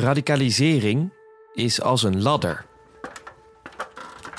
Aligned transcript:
Radicalisering 0.00 1.12
is 1.52 1.82
als 1.82 2.02
een 2.02 2.22
ladder. 2.22 2.66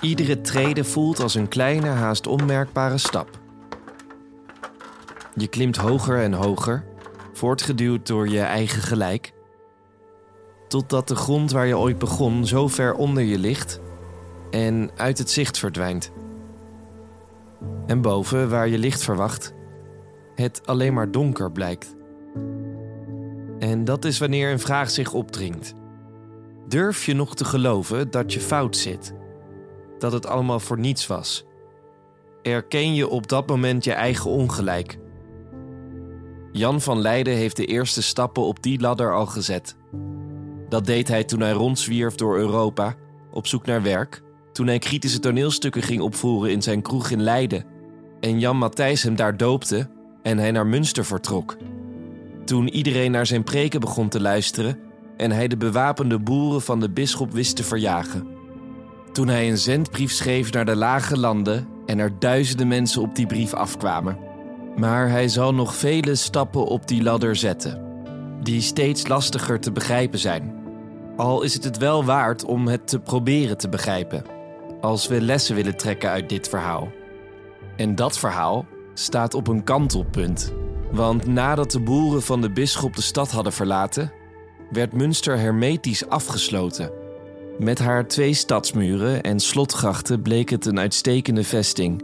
Iedere 0.02 0.42
trede 0.42 0.84
voelt 0.84 1.20
als 1.20 1.36
een 1.36 1.48
kleine, 1.48 1.88
haast 1.88 2.28
onmerkbare 2.28 2.98
stap. 2.98 3.30
Je 5.36 5.48
klimt 5.48 5.78
hoger 5.78 6.22
en 6.22 6.34
hoger, 6.34 6.86
voortgeduwd 7.34 8.08
door 8.08 8.28
je 8.30 8.40
eigen 8.40 8.82
gelijk, 8.82 9.34
totdat 10.68 11.08
de 11.08 11.16
grond 11.16 11.52
waar 11.52 11.68
je 11.68 11.78
ooit 11.78 11.98
begon 11.98 12.46
zo 12.46 12.68
ver 12.68 12.94
onder 12.94 13.24
je 13.24 13.40
ligt 13.40 13.80
en 14.52 14.92
uit 14.96 15.18
het 15.18 15.32
zicht 15.32 15.58
verdwijnt. 15.58 16.12
En 17.86 18.02
boven, 18.02 18.50
waar 18.50 18.68
je 18.68 18.78
licht 18.78 19.04
verwacht, 19.04 19.54
het 20.36 20.68
alleen 20.68 20.94
maar 20.94 21.12
donker 21.12 21.52
blijkt. 21.52 21.98
En 23.60 23.86
dat 23.86 24.06
is 24.06 24.20
wanneer 24.20 24.52
een 24.52 24.60
vraag 24.60 24.90
zich 24.90 25.14
opdringt. 25.14 25.74
Durf 26.68 27.06
je 27.06 27.14
nog 27.14 27.36
te 27.36 27.46
geloven 27.46 28.12
dat 28.12 28.34
je 28.34 28.40
fout 28.40 28.78
zit? 28.78 29.14
Dat 30.00 30.12
het 30.12 30.26
allemaal 30.26 30.60
voor 30.60 30.80
niets 30.80 31.08
was? 31.08 31.46
Erken 32.42 32.94
je 32.94 33.08
op 33.08 33.28
dat 33.28 33.48
moment 33.48 33.84
je 33.84 33.94
eigen 33.94 34.30
ongelijk? 34.30 35.00
Jan 36.52 36.82
van 36.82 37.02
Leiden 37.02 37.34
heeft 37.34 37.56
de 37.56 37.66
eerste 37.66 38.02
stappen 38.02 38.44
op 38.44 38.64
die 38.64 38.80
ladder 38.80 39.14
al 39.14 39.26
gezet. 39.26 39.76
Dat 40.70 40.86
deed 40.86 41.08
hij 41.08 41.24
toen 41.24 41.40
hij 41.40 41.52
rondzwierf 41.52 42.16
door 42.16 42.38
Europa, 42.38 42.96
op 43.32 43.48
zoek 43.48 43.66
naar 43.66 43.82
werk, 43.82 44.22
toen 44.52 44.68
hij 44.68 44.80
kritische 44.80 45.20
toneelstukken 45.20 45.82
ging 45.82 46.02
opvoeren 46.02 46.52
in 46.52 46.62
zijn 46.62 46.82
kroeg 46.82 47.10
in 47.10 47.22
Leiden 47.22 47.66
en 48.20 48.40
Jan 48.40 48.58
Matthijs 48.58 49.04
hem 49.04 49.16
daar 49.16 49.38
doopte 49.38 49.90
en 50.24 50.38
hij 50.38 50.52
naar 50.52 50.68
Münster 50.68 51.06
vertrok. 51.06 51.58
Toen 52.50 52.68
iedereen 52.68 53.12
naar 53.12 53.26
zijn 53.26 53.44
preken 53.44 53.80
begon 53.80 54.10
te 54.10 54.22
luisteren 54.22 54.80
en 55.18 55.32
hij 55.32 55.48
de 55.48 55.58
bewapende 55.58 56.20
boeren 56.20 56.62
van 56.62 56.80
de 56.80 56.90
bisschop 56.90 57.32
wist 57.32 57.56
te 57.56 57.64
verjagen. 57.64 58.28
Toen 59.12 59.28
hij 59.28 59.50
een 59.50 59.58
zendbrief 59.58 60.12
schreef 60.12 60.52
naar 60.52 60.66
de 60.66 60.76
lage 60.76 61.18
landen 61.18 61.68
en 61.86 62.00
er 62.00 62.20
duizenden 62.20 62.68
mensen 62.68 63.02
op 63.02 63.16
die 63.16 63.26
brief 63.26 63.54
afkwamen. 63.54 64.18
Maar 64.76 65.10
hij 65.10 65.28
zal 65.28 65.54
nog 65.54 65.76
vele 65.76 66.16
stappen 66.16 66.66
op 66.66 66.88
die 66.88 67.04
ladder 67.04 67.36
zetten, 67.36 67.82
die 68.42 68.62
steeds 68.62 69.08
lastiger 69.08 69.60
te 69.60 69.72
begrijpen 69.72 70.20
zijn. 70.20 70.54
Al 71.18 71.42
is 71.42 71.54
het 71.54 71.64
het 71.64 71.78
wel 71.78 72.04
waard 72.06 72.46
om 72.46 72.68
het 72.68 72.88
te 72.88 73.00
proberen 73.00 73.58
te 73.58 73.70
begrijpen, 73.70 74.24
als 74.82 75.08
we 75.08 75.22
lessen 75.22 75.56
willen 75.56 75.78
trekken 75.78 76.10
uit 76.10 76.30
dit 76.30 76.50
verhaal. 76.50 76.92
En 77.76 77.96
dat 77.96 78.20
verhaal 78.20 78.66
staat 78.94 79.34
op 79.34 79.48
een 79.48 79.64
kantelpunt. 79.64 80.54
Want 80.92 81.28
nadat 81.28 81.72
de 81.72 81.80
boeren 81.80 82.22
van 82.22 82.42
de 82.42 82.52
bisschop 82.52 82.96
de 82.96 83.02
stad 83.02 83.32
hadden 83.32 83.54
verlaten, 83.54 84.12
werd 84.72 84.94
Münster 84.94 85.38
hermetisch 85.38 86.10
afgesloten. 86.10 86.92
Met 87.60 87.80
haar 87.80 88.08
twee 88.08 88.34
stadsmuren 88.34 89.22
en 89.22 89.40
slotgrachten 89.40 90.22
bleek 90.22 90.50
het 90.50 90.66
een 90.66 90.80
uitstekende 90.80 91.44
vesting. 91.44 92.04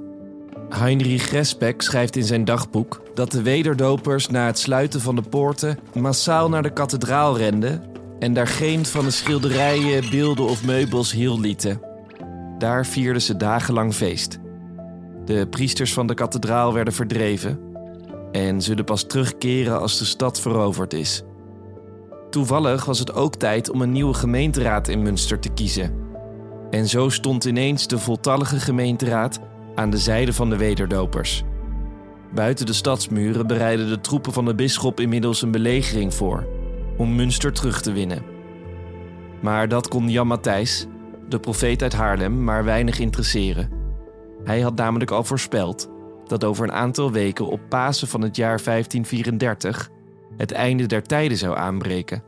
Heinrich 0.70 1.32
Resbeck 1.32 1.82
schrijft 1.82 2.16
in 2.16 2.24
zijn 2.24 2.46
dagboek 2.46 3.02
dat 3.14 3.32
de 3.32 3.42
wederdopers 3.42 4.28
na 4.28 4.46
het 4.46 4.60
sluiten 4.60 5.02
van 5.02 5.16
de 5.16 5.22
poorten 5.22 5.80
massaal 5.94 6.50
naar 6.50 6.64
de 6.64 6.74
kathedraal 6.74 7.38
renden 7.38 7.84
en 8.20 8.34
daar 8.34 8.48
geen 8.48 8.86
van 8.86 9.06
de 9.06 9.12
schilderijen, 9.12 10.10
beelden 10.10 10.46
of 10.46 10.66
meubels 10.66 11.12
heel 11.12 11.40
lieten. 11.40 11.82
Daar 12.58 12.86
vierden 12.86 13.22
ze 13.22 13.38
dagenlang 13.38 13.94
feest. 13.94 14.40
De 15.26 15.48
priesters 15.48 15.94
van 15.94 16.08
de 16.08 16.14
kathedraal 16.14 16.74
werden 16.74 16.94
verdreven 16.94 17.65
en 18.36 18.62
zullen 18.62 18.86
pas 18.86 19.04
terugkeren 19.04 19.80
als 19.80 19.98
de 19.98 20.06
stad 20.06 20.40
veroverd 20.40 20.94
is. 20.94 21.24
Toevallig 22.30 22.86
was 22.86 23.00
het 23.00 23.14
ook 23.14 23.36
tijd 23.36 23.70
om 23.70 23.82
een 23.82 23.92
nieuwe 23.92 24.14
gemeenteraad 24.14 24.88
in 24.88 25.02
Münster 25.02 25.40
te 25.40 25.50
kiezen. 25.50 25.94
En 26.70 26.88
zo 26.88 27.10
stond 27.10 27.46
ineens 27.46 27.88
de 27.88 28.00
voltallige 28.00 28.60
gemeenteraad 28.60 29.40
aan 29.76 29.90
de 29.90 29.98
zijde 29.98 30.34
van 30.34 30.50
de 30.50 30.58
wederdopers. 30.58 31.44
Buiten 32.34 32.66
de 32.66 32.74
stadsmuren 32.74 33.48
bereidden 33.48 33.90
de 33.90 34.02
troepen 34.02 34.34
van 34.34 34.46
de 34.46 34.56
bisschop 34.56 35.00
inmiddels 35.00 35.42
een 35.42 35.52
belegering 35.52 36.14
voor 36.14 36.48
om 36.98 37.16
Münster 37.16 37.54
terug 37.54 37.82
te 37.82 37.92
winnen. 37.92 38.24
Maar 39.42 39.68
dat 39.68 39.88
kon 39.88 40.10
Jan 40.10 40.28
Matthijs, 40.28 40.88
de 41.30 41.40
profeet 41.40 41.82
uit 41.82 41.94
Haarlem, 41.94 42.44
maar 42.44 42.64
weinig 42.64 43.00
interesseren. 43.00 43.70
Hij 44.44 44.62
had 44.62 44.76
namelijk 44.76 45.12
al 45.12 45.24
voorspeld 45.24 45.94
dat 46.28 46.44
over 46.44 46.64
een 46.64 46.74
aantal 46.74 47.12
weken 47.12 47.48
op 47.48 47.60
Pasen 47.70 48.08
van 48.08 48.22
het 48.22 48.36
jaar 48.36 48.64
1534 48.64 49.90
het 50.38 50.52
einde 50.52 50.86
der 50.86 51.04
tijden 51.04 51.38
zou 51.38 51.58
aanbreken. 51.58 52.24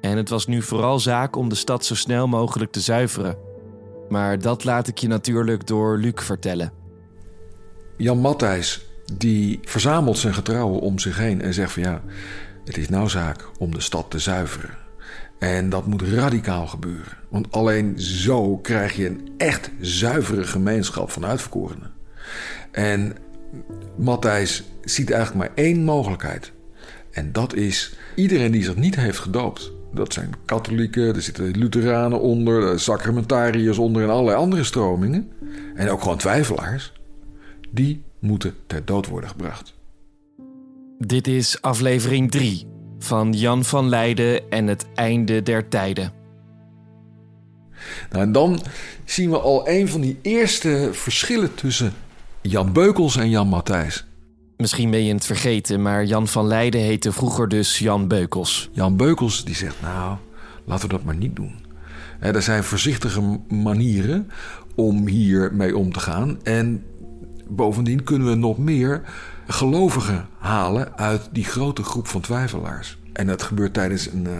En 0.00 0.16
het 0.16 0.28
was 0.28 0.46
nu 0.46 0.62
vooral 0.62 0.98
zaak 0.98 1.36
om 1.36 1.48
de 1.48 1.54
stad 1.54 1.84
zo 1.84 1.94
snel 1.94 2.28
mogelijk 2.28 2.72
te 2.72 2.80
zuiveren. 2.80 3.38
Maar 4.08 4.38
dat 4.38 4.64
laat 4.64 4.88
ik 4.88 4.98
je 4.98 5.08
natuurlijk 5.08 5.66
door 5.66 5.98
Luc 5.98 6.12
vertellen. 6.14 6.72
Jan 7.96 8.18
Matthijs 8.18 8.88
die 9.12 9.58
verzamelt 9.62 10.18
zijn 10.18 10.34
getrouwen 10.34 10.80
om 10.80 10.98
zich 10.98 11.16
heen 11.16 11.42
en 11.42 11.54
zegt 11.54 11.72
van 11.72 11.82
ja, 11.82 12.02
het 12.64 12.76
is 12.76 12.88
nou 12.88 13.08
zaak 13.08 13.50
om 13.58 13.74
de 13.74 13.80
stad 13.80 14.10
te 14.10 14.18
zuiveren. 14.18 14.78
En 15.38 15.68
dat 15.68 15.86
moet 15.86 16.02
radicaal 16.02 16.66
gebeuren. 16.66 17.16
Want 17.28 17.52
alleen 17.52 18.00
zo 18.00 18.56
krijg 18.56 18.96
je 18.96 19.06
een 19.06 19.30
echt 19.36 19.70
zuivere 19.80 20.44
gemeenschap 20.44 21.10
van 21.10 21.26
uitverkorenen. 21.26 21.92
En 22.70 23.16
Matthijs 23.96 24.64
ziet 24.84 25.10
eigenlijk 25.10 25.46
maar 25.46 25.64
één 25.64 25.84
mogelijkheid. 25.84 26.52
En 27.10 27.32
dat 27.32 27.54
is 27.54 27.94
iedereen 28.14 28.52
die 28.52 28.62
zich 28.62 28.76
niet 28.76 28.96
heeft 28.96 29.18
gedoopt. 29.18 29.72
Dat 29.92 30.12
zijn 30.12 30.30
katholieken, 30.44 31.14
er 31.14 31.22
zitten 31.22 31.50
Lutheranen 31.50 32.20
onder, 32.20 32.80
sacramentariërs 32.80 33.78
onder 33.78 34.02
en 34.02 34.10
allerlei 34.10 34.36
andere 34.36 34.64
stromingen. 34.64 35.32
En 35.74 35.90
ook 35.90 36.02
gewoon 36.02 36.18
twijfelaars. 36.18 36.92
Die 37.70 38.02
moeten 38.18 38.54
ter 38.66 38.84
dood 38.84 39.06
worden 39.06 39.30
gebracht. 39.30 39.74
Dit 40.98 41.26
is 41.26 41.62
aflevering 41.62 42.30
3 42.30 42.66
van 42.98 43.32
Jan 43.32 43.64
van 43.64 43.88
Leiden 43.88 44.50
en 44.50 44.66
het 44.66 44.86
einde 44.94 45.42
der 45.42 45.68
tijden. 45.68 46.12
Nou, 48.10 48.22
en 48.24 48.32
dan 48.32 48.60
zien 49.04 49.30
we 49.30 49.38
al 49.38 49.68
een 49.68 49.88
van 49.88 50.00
die 50.00 50.18
eerste 50.22 50.88
verschillen 50.92 51.54
tussen 51.54 51.92
Jan 52.42 52.72
Beukels 52.72 53.16
en 53.16 53.30
Jan 53.30 53.48
Matthijs. 53.48 54.04
Misschien 54.56 54.90
ben 54.90 55.04
je 55.04 55.12
het 55.12 55.26
vergeten, 55.26 55.82
maar 55.82 56.04
Jan 56.04 56.28
van 56.28 56.46
Leiden 56.46 56.80
heette 56.80 57.12
vroeger 57.12 57.48
dus 57.48 57.78
Jan 57.78 58.08
Beukels. 58.08 58.70
Jan 58.72 58.96
Beukels 58.96 59.44
die 59.44 59.54
zegt, 59.54 59.76
nou, 59.82 60.16
laten 60.64 60.88
we 60.88 60.94
dat 60.94 61.04
maar 61.04 61.16
niet 61.16 61.36
doen. 61.36 61.54
Er 62.20 62.42
zijn 62.42 62.64
voorzichtige 62.64 63.40
manieren 63.48 64.30
om 64.74 65.06
hiermee 65.06 65.76
om 65.76 65.92
te 65.92 66.00
gaan. 66.00 66.38
En 66.42 66.84
bovendien 67.48 68.04
kunnen 68.04 68.28
we 68.28 68.34
nog 68.34 68.58
meer 68.58 69.02
gelovigen 69.46 70.26
halen 70.38 70.98
uit 70.98 71.28
die 71.32 71.44
grote 71.44 71.82
groep 71.82 72.06
van 72.06 72.20
twijfelaars. 72.20 72.98
En 73.12 73.26
dat 73.26 73.42
gebeurt 73.42 73.74
tijdens 73.74 74.06
een 74.06 74.24
uh, 74.24 74.32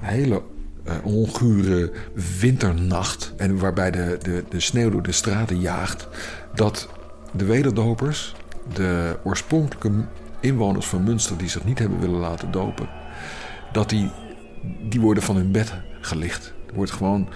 hele 0.00 0.42
uh, 0.86 0.92
ongure 1.04 1.92
winternacht. 2.40 3.32
En 3.36 3.58
waarbij 3.58 3.90
de, 3.90 4.18
de, 4.22 4.44
de 4.48 4.60
sneeuw 4.60 4.90
door 4.90 5.02
de 5.02 5.12
straten 5.12 5.60
jaagt. 5.60 6.08
Dat 6.54 6.88
de 7.32 7.44
wederdopers, 7.44 8.34
de 8.74 9.18
oorspronkelijke 9.24 9.90
inwoners 10.40 10.86
van 10.86 11.04
Münster 11.04 11.38
die 11.38 11.48
zich 11.48 11.64
niet 11.64 11.78
hebben 11.78 12.00
willen 12.00 12.20
laten 12.20 12.50
dopen, 12.50 12.88
dat 13.72 13.88
die, 13.88 14.10
die 14.88 15.00
worden 15.00 15.22
van 15.22 15.36
hun 15.36 15.52
bed 15.52 15.74
gelicht. 16.00 16.54
Er 16.66 16.74
wordt 16.74 16.90
gewoon 16.92 17.28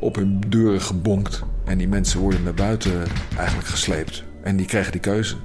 op 0.00 0.14
hun 0.14 0.40
deuren 0.48 0.80
gebonkt. 0.80 1.42
En 1.64 1.78
die 1.78 1.88
mensen 1.88 2.20
worden 2.20 2.42
naar 2.42 2.54
buiten 2.54 3.06
eigenlijk 3.36 3.68
gesleept. 3.68 4.24
En 4.42 4.56
die 4.56 4.66
krijgen 4.66 4.92
die 4.92 5.00
keuze. 5.00 5.36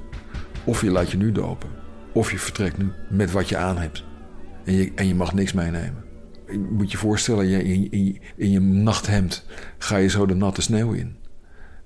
Of 0.64 0.80
je 0.80 0.90
laat 0.90 1.10
je 1.10 1.16
nu 1.16 1.32
dopen. 1.32 1.68
Of 2.12 2.30
je 2.30 2.38
vertrekt 2.38 2.78
nu 2.78 2.92
met 3.10 3.30
wat 3.30 3.48
je 3.48 3.56
aan 3.56 3.78
hebt. 3.78 4.04
En 4.64 4.72
je, 4.72 4.92
en 4.94 5.06
je 5.06 5.14
mag 5.14 5.34
niks 5.34 5.52
meenemen. 5.52 6.04
Je 6.46 6.68
moet 6.70 6.90
je 6.90 6.98
voorstellen, 6.98 7.46
je, 7.46 7.64
in, 7.64 7.90
in, 7.90 8.20
in, 8.36 8.50
je 8.50 8.60
nachthemd 8.60 9.44
ga 9.78 9.96
je 9.96 10.08
zo 10.08 10.26
de 10.26 10.34
natte 10.34 10.62
sneeuw 10.62 10.92
in. 10.92 11.16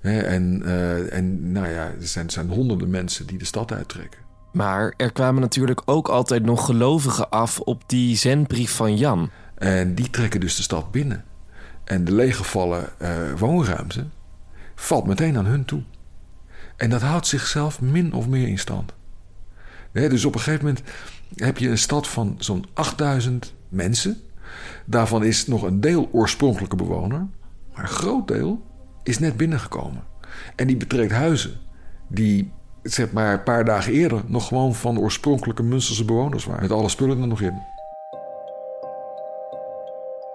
En, 0.01 0.61
uh, 0.65 1.13
en 1.13 1.51
nou 1.51 1.67
ja, 1.67 1.85
er 1.85 2.07
zijn, 2.07 2.29
zijn 2.29 2.49
honderden 2.49 2.89
mensen 2.89 3.27
die 3.27 3.37
de 3.37 3.45
stad 3.45 3.71
uittrekken. 3.71 4.19
Maar 4.51 4.93
er 4.97 5.11
kwamen 5.11 5.41
natuurlijk 5.41 5.81
ook 5.85 6.07
altijd 6.07 6.43
nog 6.43 6.65
gelovigen 6.65 7.29
af 7.29 7.59
op 7.59 7.83
die 7.87 8.15
zendbrief 8.15 8.75
van 8.75 8.97
Jan. 8.97 9.29
En 9.55 9.95
die 9.95 10.09
trekken 10.09 10.39
dus 10.39 10.55
de 10.55 10.61
stad 10.61 10.91
binnen. 10.91 11.23
En 11.83 12.03
de 12.03 12.11
leeggevallen 12.11 12.89
uh, 13.01 13.09
woonruimte 13.37 14.05
valt 14.75 15.07
meteen 15.07 15.37
aan 15.37 15.45
hun 15.45 15.65
toe. 15.65 15.81
En 16.75 16.89
dat 16.89 17.01
houdt 17.01 17.27
zichzelf 17.27 17.81
min 17.81 18.13
of 18.13 18.27
meer 18.27 18.47
in 18.47 18.59
stand. 18.59 18.93
dus 19.91 20.25
op 20.25 20.33
een 20.33 20.39
gegeven 20.39 20.65
moment 20.65 20.83
heb 21.35 21.57
je 21.57 21.69
een 21.69 21.77
stad 21.77 22.07
van 22.07 22.35
zo'n 22.37 22.65
8000 22.73 23.53
mensen. 23.69 24.21
Daarvan 24.85 25.23
is 25.23 25.47
nog 25.47 25.63
een 25.63 25.81
deel 25.81 26.09
oorspronkelijke 26.11 26.75
bewoner. 26.75 27.27
Maar 27.73 27.83
een 27.83 27.89
groot 27.89 28.27
deel 28.27 28.68
is 29.03 29.19
net 29.19 29.37
binnengekomen. 29.37 30.03
En 30.55 30.67
die 30.67 30.77
betrekt 30.77 31.11
huizen 31.11 31.59
die 32.07 32.51
zeg 32.83 33.11
maar 33.11 33.33
een 33.33 33.43
paar 33.43 33.65
dagen 33.65 33.93
eerder 33.93 34.21
nog 34.25 34.47
gewoon 34.47 34.75
van 34.75 34.93
de 34.93 34.99
oorspronkelijke 34.99 35.63
Münsterse 35.63 36.05
bewoners 36.05 36.45
waren. 36.45 36.61
Met 36.61 36.71
alle 36.71 36.89
spullen 36.89 37.21
er 37.21 37.27
nog 37.27 37.41
in. 37.41 37.61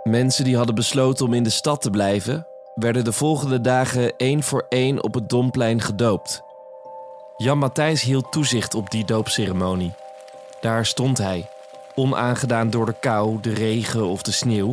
mensen 0.04 0.44
die 0.44 0.56
hadden 0.56 0.74
besloten 0.74 1.26
om 1.26 1.34
in 1.34 1.42
de 1.42 1.50
stad 1.50 1.82
te 1.82 1.90
blijven, 1.90 2.46
werden 2.74 3.04
de 3.04 3.12
volgende 3.12 3.60
dagen 3.60 4.16
één 4.16 4.42
voor 4.42 4.66
één 4.68 5.02
op 5.02 5.14
het 5.14 5.28
Domplein 5.28 5.80
gedoopt. 5.80 6.42
Jan 7.36 7.58
Matthijs 7.58 8.02
hield 8.02 8.32
toezicht 8.32 8.74
op 8.74 8.90
die 8.90 9.04
doopceremonie. 9.04 9.92
Daar 10.60 10.86
stond 10.86 11.18
hij, 11.18 11.48
onaangedaan 11.94 12.70
door 12.70 12.86
de 12.86 12.94
kou, 13.00 13.40
de 13.40 13.52
regen 13.52 14.06
of 14.06 14.22
de 14.22 14.32
sneeuw, 14.32 14.72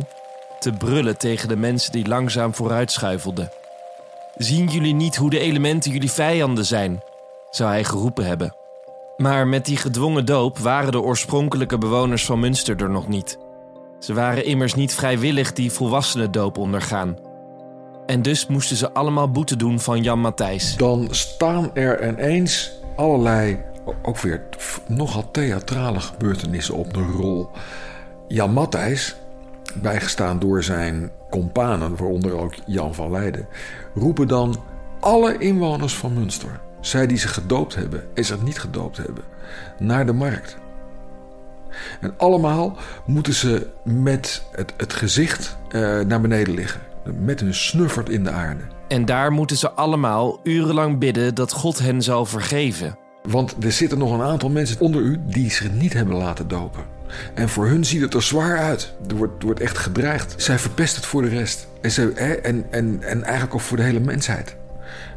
te 0.58 0.72
brullen 0.72 1.18
tegen 1.18 1.48
de 1.48 1.56
mensen 1.56 1.92
die 1.92 2.08
langzaam 2.08 2.54
vooruitschuifelden. 2.54 3.50
Zien 4.36 4.66
jullie 4.66 4.94
niet 4.94 5.16
hoe 5.16 5.30
de 5.30 5.38
elementen 5.38 5.90
jullie 5.90 6.10
vijanden 6.10 6.64
zijn? 6.64 7.02
zou 7.54 7.70
hij 7.70 7.84
geroepen 7.84 8.24
hebben. 8.24 8.54
Maar 9.16 9.46
met 9.46 9.66
die 9.66 9.76
gedwongen 9.76 10.26
doop 10.26 10.58
waren 10.58 10.92
de 10.92 11.00
oorspronkelijke 11.00 11.78
bewoners 11.78 12.24
van 12.24 12.40
Münster 12.40 12.82
er 12.82 12.90
nog 12.90 13.08
niet. 13.08 13.38
Ze 13.98 14.14
waren 14.14 14.44
immers 14.44 14.74
niet 14.74 14.94
vrijwillig 14.94 15.52
die 15.52 15.72
volwassenendoop 15.72 16.58
ondergaan. 16.58 17.18
En 18.06 18.22
dus 18.22 18.46
moesten 18.46 18.76
ze 18.76 18.92
allemaal 18.92 19.30
boete 19.30 19.56
doen 19.56 19.80
van 19.80 20.02
Jan 20.02 20.18
Matthijs. 20.18 20.76
Dan 20.76 21.08
staan 21.10 21.70
er 21.74 22.08
ineens 22.08 22.72
allerlei, 22.96 23.58
ook 24.02 24.18
weer 24.18 24.42
nogal 24.88 25.30
theatrale 25.30 26.00
gebeurtenissen 26.00 26.74
op 26.74 26.94
de 26.94 27.02
rol. 27.16 27.50
Jan 28.28 28.52
Matthijs, 28.52 29.16
bijgestaan 29.74 30.38
door 30.38 30.62
zijn 30.62 31.10
companen, 31.32 31.96
waaronder 31.96 32.38
ook 32.38 32.54
Jan 32.66 32.94
van 32.94 33.10
Leiden, 33.10 33.46
roepen 33.94 34.28
dan 34.28 34.56
alle 35.00 35.38
inwoners 35.38 35.94
van 35.94 36.12
Münster, 36.12 36.60
zij 36.80 37.06
die 37.06 37.18
zich 37.18 37.34
gedoopt 37.34 37.74
hebben 37.74 38.04
en 38.14 38.24
zich 38.24 38.42
niet 38.42 38.60
gedoopt 38.60 38.96
hebben, 38.96 39.24
naar 39.78 40.06
de 40.06 40.12
markt. 40.12 40.56
En 42.00 42.14
allemaal 42.16 42.76
moeten 43.06 43.34
ze 43.34 43.66
met 43.84 44.42
het, 44.50 44.72
het 44.76 44.92
gezicht 44.92 45.56
uh, 45.70 46.00
naar 46.00 46.20
beneden 46.20 46.54
liggen, 46.54 46.80
met 47.20 47.40
hun 47.40 47.54
snuffert 47.54 48.08
in 48.08 48.24
de 48.24 48.30
aarde. 48.30 48.62
En 48.88 49.04
daar 49.04 49.32
moeten 49.32 49.56
ze 49.56 49.70
allemaal 49.70 50.40
urenlang 50.42 50.98
bidden 50.98 51.34
dat 51.34 51.52
God 51.52 51.78
hen 51.78 52.02
zal 52.02 52.26
vergeven. 52.26 52.98
Want 53.22 53.64
er 53.64 53.72
zitten 53.72 53.98
nog 53.98 54.12
een 54.12 54.22
aantal 54.22 54.50
mensen 54.50 54.80
onder 54.80 55.02
u 55.02 55.20
die 55.24 55.50
zich 55.50 55.72
niet 55.72 55.92
hebben 55.92 56.16
laten 56.16 56.48
dopen. 56.48 56.84
En 57.34 57.48
voor 57.48 57.66
hun 57.66 57.84
ziet 57.84 58.00
het 58.00 58.14
er 58.14 58.22
zwaar 58.22 58.58
uit. 58.58 58.94
Er 59.08 59.16
wordt, 59.16 59.60
echt 59.60 59.78
gedreigd. 59.78 60.34
Zij 60.36 60.58
verpest 60.58 60.96
het 60.96 61.06
voor 61.06 61.22
de 61.22 61.28
rest. 61.28 61.68
En, 61.80 61.90
ze, 61.90 62.12
en, 62.12 62.66
en, 62.70 62.98
en 63.00 63.22
eigenlijk 63.22 63.54
ook 63.54 63.60
voor 63.60 63.76
de 63.76 63.82
hele 63.82 64.00
mensheid. 64.00 64.56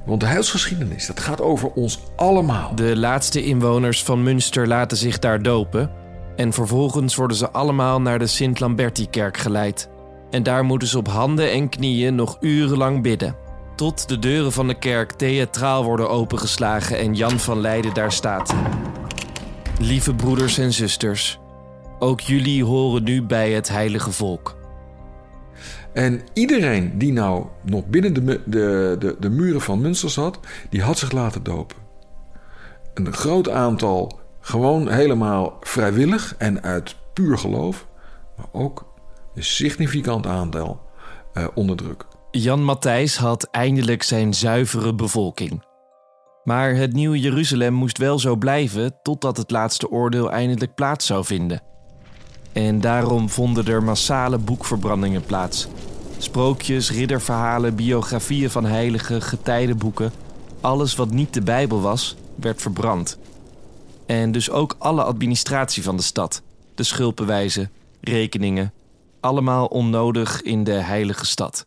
Want 0.06 0.20
de 0.20 0.26
heilsgeschiedenis, 0.26 1.08
dat 1.08 1.20
gaat 1.20 1.42
over 1.42 1.72
ons 1.72 2.00
allemaal. 2.16 2.76
De 2.76 2.98
laatste 2.98 3.44
inwoners 3.44 4.04
van 4.04 4.24
Münster 4.24 4.68
laten 4.68 4.98
zich 4.98 5.20
daar 5.20 5.42
dopen. 5.42 5.92
En 6.36 6.54
vervolgens 6.54 7.16
worden 7.16 7.38
ze 7.38 7.50
allemaal 7.50 8.02
naar 8.02 8.20
de 8.20 8.28
Sint-Lamberti-kerk 8.28 9.38
geleid. 9.38 9.90
En 10.30 10.44
daar 10.44 10.66
moeten 10.66 10.88
ze 10.88 10.98
op 10.98 11.08
handen 11.08 11.52
en 11.52 11.70
knieën 11.70 12.16
nog 12.16 12.38
urenlang 12.40 13.02
bidden. 13.02 13.36
Tot 13.76 14.10
de 14.10 14.20
deuren 14.20 14.52
van 14.52 14.68
de 14.68 14.80
kerk 14.80 15.12
theatraal 15.12 15.84
worden 15.84 16.10
opengeslagen 16.10 16.98
en 16.98 17.14
Jan 17.14 17.40
van 17.40 17.62
Leiden 17.62 17.94
daar 17.94 18.12
staat. 18.12 18.54
Lieve 19.80 20.14
broeders 20.14 20.58
en 20.58 20.74
zusters, 20.74 21.40
ook 22.00 22.20
jullie 22.20 22.64
horen 22.64 23.04
nu 23.04 23.24
bij 23.24 23.52
het 23.52 23.70
heilige 23.70 24.12
volk. 24.12 24.56
En 25.94 26.22
iedereen 26.34 26.98
die 26.98 27.14
nou 27.14 27.46
nog 27.64 27.86
binnen 27.88 28.14
de, 28.14 28.42
de, 28.46 28.96
de, 29.00 29.16
de 29.20 29.30
muren 29.30 29.62
van 29.62 29.82
Münster 29.82 30.10
zat, 30.10 30.40
die 30.70 30.82
had 30.82 30.98
zich 30.98 31.12
laten 31.12 31.44
dopen. 31.44 31.78
Een 32.94 33.14
groot 33.14 33.50
aantal 33.50 34.20
gewoon 34.40 34.90
helemaal 34.90 35.58
vrijwillig 35.62 36.36
en 36.38 36.64
uit 36.64 36.96
puur 37.14 37.38
geloof, 37.38 37.88
maar 38.38 38.48
ook 38.52 38.94
een 39.36 39.44
significant 39.44 40.28
aandeel 40.28 40.80
uh, 41.34 41.48
onder 41.54 41.76
druk. 41.76 42.06
Jan 42.32 42.64
Matthijs 42.64 43.18
had 43.18 43.48
eindelijk 43.52 44.04
zijn 44.04 44.34
zuivere 44.34 44.96
bevolking. 44.96 45.64
Maar 46.44 46.76
het 46.76 46.94
nieuwe 46.94 47.20
Jeruzalem 47.20 47.74
moest 47.74 47.98
wel 47.98 48.20
zo 48.20 48.36
blijven 48.36 49.00
totdat 49.02 49.38
het 49.38 49.52
laatste 49.52 49.90
oordeel 49.90 50.32
eindelijk 50.32 50.76
plaats 50.76 51.06
zou 51.06 51.26
vinden. 51.26 51.62
En 52.56 52.82
daarom 52.82 53.30
vonden 53.30 53.66
er 53.66 53.84
massale 53.84 54.38
boekverbrandingen 54.38 55.26
plaats. 55.26 55.68
Sprookjes, 56.18 56.92
ridderverhalen, 56.92 57.76
biografieën 57.76 58.50
van 58.50 58.66
heiligen, 58.66 59.22
getijdenboeken, 59.22 60.12
alles 60.62 60.96
wat 60.96 61.12
niet 61.12 61.34
de 61.34 61.42
Bijbel 61.42 61.82
was, 61.82 62.16
werd 62.36 62.62
verbrand. 62.62 63.18
En 64.06 64.32
dus 64.32 64.50
ook 64.50 64.76
alle 64.78 65.04
administratie 65.04 65.84
van 65.84 65.98
de 65.98 66.04
stad, 66.04 66.42
de 66.76 66.84
schulpenwijzen, 66.84 67.72
rekeningen, 68.02 68.74
allemaal 69.20 69.66
onnodig 69.66 70.42
in 70.42 70.64
de 70.64 70.72
heilige 70.72 71.26
stad. 71.26 71.66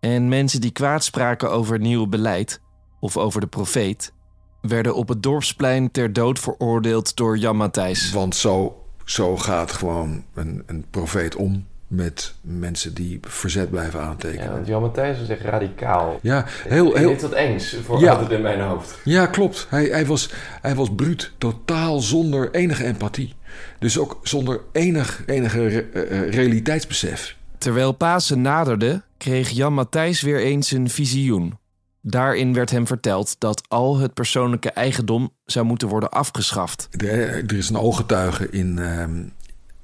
En 0.00 0.28
mensen 0.28 0.60
die 0.60 0.70
kwaad 0.70 1.04
spraken 1.04 1.50
over 1.50 1.72
het 1.72 1.82
nieuwe 1.82 2.08
beleid 2.08 2.60
of 3.00 3.16
over 3.16 3.40
de 3.40 3.46
profeet, 3.46 4.12
werden 4.60 4.94
op 4.94 5.08
het 5.08 5.22
dorpsplein 5.22 5.90
ter 5.90 6.12
dood 6.12 6.38
veroordeeld 6.38 7.16
door 7.16 7.38
Jan 7.38 7.56
Matthijs. 7.56 8.12
Want 8.12 8.36
zo, 8.36 8.83
zo 9.04 9.36
gaat 9.36 9.72
gewoon 9.72 10.24
een, 10.34 10.62
een 10.66 10.84
profeet 10.90 11.36
om 11.36 11.66
met 11.86 12.34
mensen 12.40 12.94
die 12.94 13.18
verzet 13.22 13.70
blijven 13.70 14.00
aantekenen. 14.00 14.44
Ja, 14.44 14.52
want 14.52 14.66
Jan 14.66 14.80
Matthijs 14.80 15.18
was 15.18 15.28
echt 15.28 15.40
radicaal. 15.40 16.18
Ja, 16.22 16.44
heel... 16.68 16.94
heel 16.94 17.08
dit 17.08 17.22
wat 17.22 17.32
engs 17.32 17.76
voor 17.84 18.00
ja, 18.00 18.12
altijd 18.12 18.30
in 18.30 18.42
mijn 18.42 18.60
hoofd. 18.60 18.98
Ja, 19.04 19.26
klopt. 19.26 19.66
Hij, 19.70 19.84
hij, 19.84 20.06
was, 20.06 20.30
hij 20.60 20.74
was 20.74 20.94
bruut, 20.96 21.32
totaal 21.38 22.00
zonder 22.00 22.50
enige 22.50 22.84
empathie. 22.84 23.34
Dus 23.78 23.98
ook 23.98 24.20
zonder 24.22 24.60
enig, 24.72 25.22
enige 25.26 25.86
uh, 25.92 26.30
realiteitsbesef. 26.30 27.36
Terwijl 27.58 27.92
Pasen 27.92 28.40
naderde, 28.40 29.02
kreeg 29.18 29.50
Jan 29.50 29.72
Matthijs 29.72 30.22
weer 30.22 30.40
eens 30.40 30.70
een 30.70 30.90
visioen. 30.90 31.58
Daarin 32.06 32.52
werd 32.52 32.70
hem 32.70 32.86
verteld 32.86 33.36
dat 33.38 33.68
al 33.68 33.98
het 33.98 34.14
persoonlijke 34.14 34.70
eigendom 34.70 35.32
zou 35.44 35.66
moeten 35.66 35.88
worden 35.88 36.10
afgeschaft. 36.10 36.88
er 36.98 37.52
is 37.52 37.68
een 37.68 37.76
ooggetuige 37.76 38.50
in, 38.50 38.78
ehm, 38.78 39.22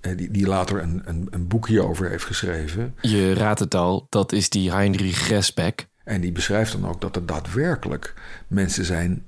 eh, 0.01 0.17
die, 0.17 0.31
die 0.31 0.47
later 0.47 0.83
een, 0.83 1.03
een, 1.05 1.29
een, 1.31 1.49
boek 1.49 1.69
hierover 1.69 2.11
heeft 2.11 2.25
geschreven. 2.25 2.95
Je 3.01 3.35
raadt 3.35 3.59
het 3.59 3.75
al, 3.75 4.07
dat 4.09 4.33
is 4.33 4.49
die 4.49 4.71
Heinrich 4.71 5.17
Gresbeck. 5.17 5.89
En 6.05 6.21
die 6.21 6.33
beschrijft 6.33 6.73
dan 6.73 6.89
ook 6.89 7.01
dat 7.01 7.17
er 7.17 7.27
daadwerkelijk 7.27 8.15
mensen 8.47 8.85
zijn 8.85 9.25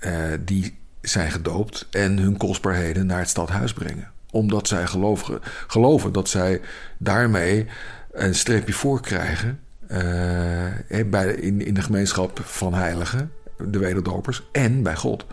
uh, 0.00 0.12
die 0.40 0.78
zijn 1.00 1.30
gedoopt 1.30 1.86
en 1.90 2.18
hun 2.18 2.36
kostbaarheden 2.36 3.06
naar 3.06 3.18
het 3.18 3.28
stadhuis 3.28 3.72
brengen. 3.72 4.10
Omdat 4.30 4.68
zij 4.68 4.86
geloven, 4.86 5.40
geloven 5.66 6.12
dat 6.12 6.28
zij 6.28 6.60
daarmee 6.98 7.66
een 8.12 8.34
streepje 8.34 8.72
voor 8.72 9.00
krijgen 9.00 9.58
uh, 9.94 11.10
bij, 11.10 11.34
in, 11.34 11.60
in 11.66 11.74
de 11.74 11.82
gemeenschap 11.82 12.40
van 12.44 12.74
heiligen, 12.74 13.32
de 13.68 13.78
wederdopers, 13.78 14.42
en 14.52 14.82
bij 14.82 14.96
God. 14.96 15.26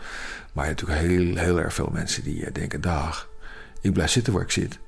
Maar 0.52 0.68
je 0.68 0.74
hebt 0.74 0.88
natuurlijk 0.88 1.08
heel, 1.08 1.36
heel 1.44 1.60
erg 1.60 1.74
veel 1.74 1.90
mensen 1.92 2.24
die 2.24 2.52
denken: 2.52 2.80
dag, 2.80 3.28
ik 3.80 3.92
blijf 3.92 4.10
zitten 4.10 4.32
waar 4.32 4.42
ik 4.42 4.50
zit. 4.50 4.78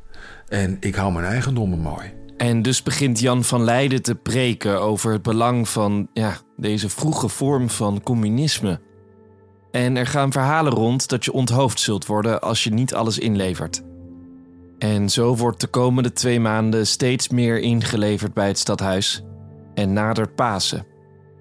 En 0.49 0.76
ik 0.81 0.95
hou 0.95 1.12
mijn 1.12 1.26
eigendommen 1.26 1.78
mooi. 1.78 2.12
En 2.37 2.62
dus 2.62 2.83
begint 2.83 3.21
Jan 3.21 3.45
van 3.45 3.64
Leiden 3.64 4.02
te 4.02 4.14
preken 4.14 4.81
over 4.81 5.12
het 5.12 5.23
belang 5.23 5.69
van 5.69 6.09
ja, 6.12 6.37
deze 6.57 6.88
vroege 6.88 7.28
vorm 7.28 7.71
van 7.71 8.02
communisme. 8.02 8.81
En 9.71 9.97
er 9.97 10.07
gaan 10.07 10.33
verhalen 10.33 10.73
rond 10.73 11.09
dat 11.09 11.25
je 11.25 11.33
onthoofd 11.33 11.81
zult 11.81 12.07
worden 12.07 12.40
als 12.40 12.64
je 12.64 12.73
niet 12.73 12.95
alles 12.95 13.19
inlevert. 13.19 13.83
En 14.78 15.09
zo 15.09 15.37
wordt 15.37 15.61
de 15.61 15.66
komende 15.66 16.12
twee 16.12 16.40
maanden 16.40 16.87
steeds 16.87 17.28
meer 17.28 17.61
ingeleverd 17.61 18.35
bij 18.35 18.47
het 18.47 18.59
stadhuis. 18.59 19.23
En 19.75 19.93
nadert 19.93 20.35
Pasen, 20.35 20.87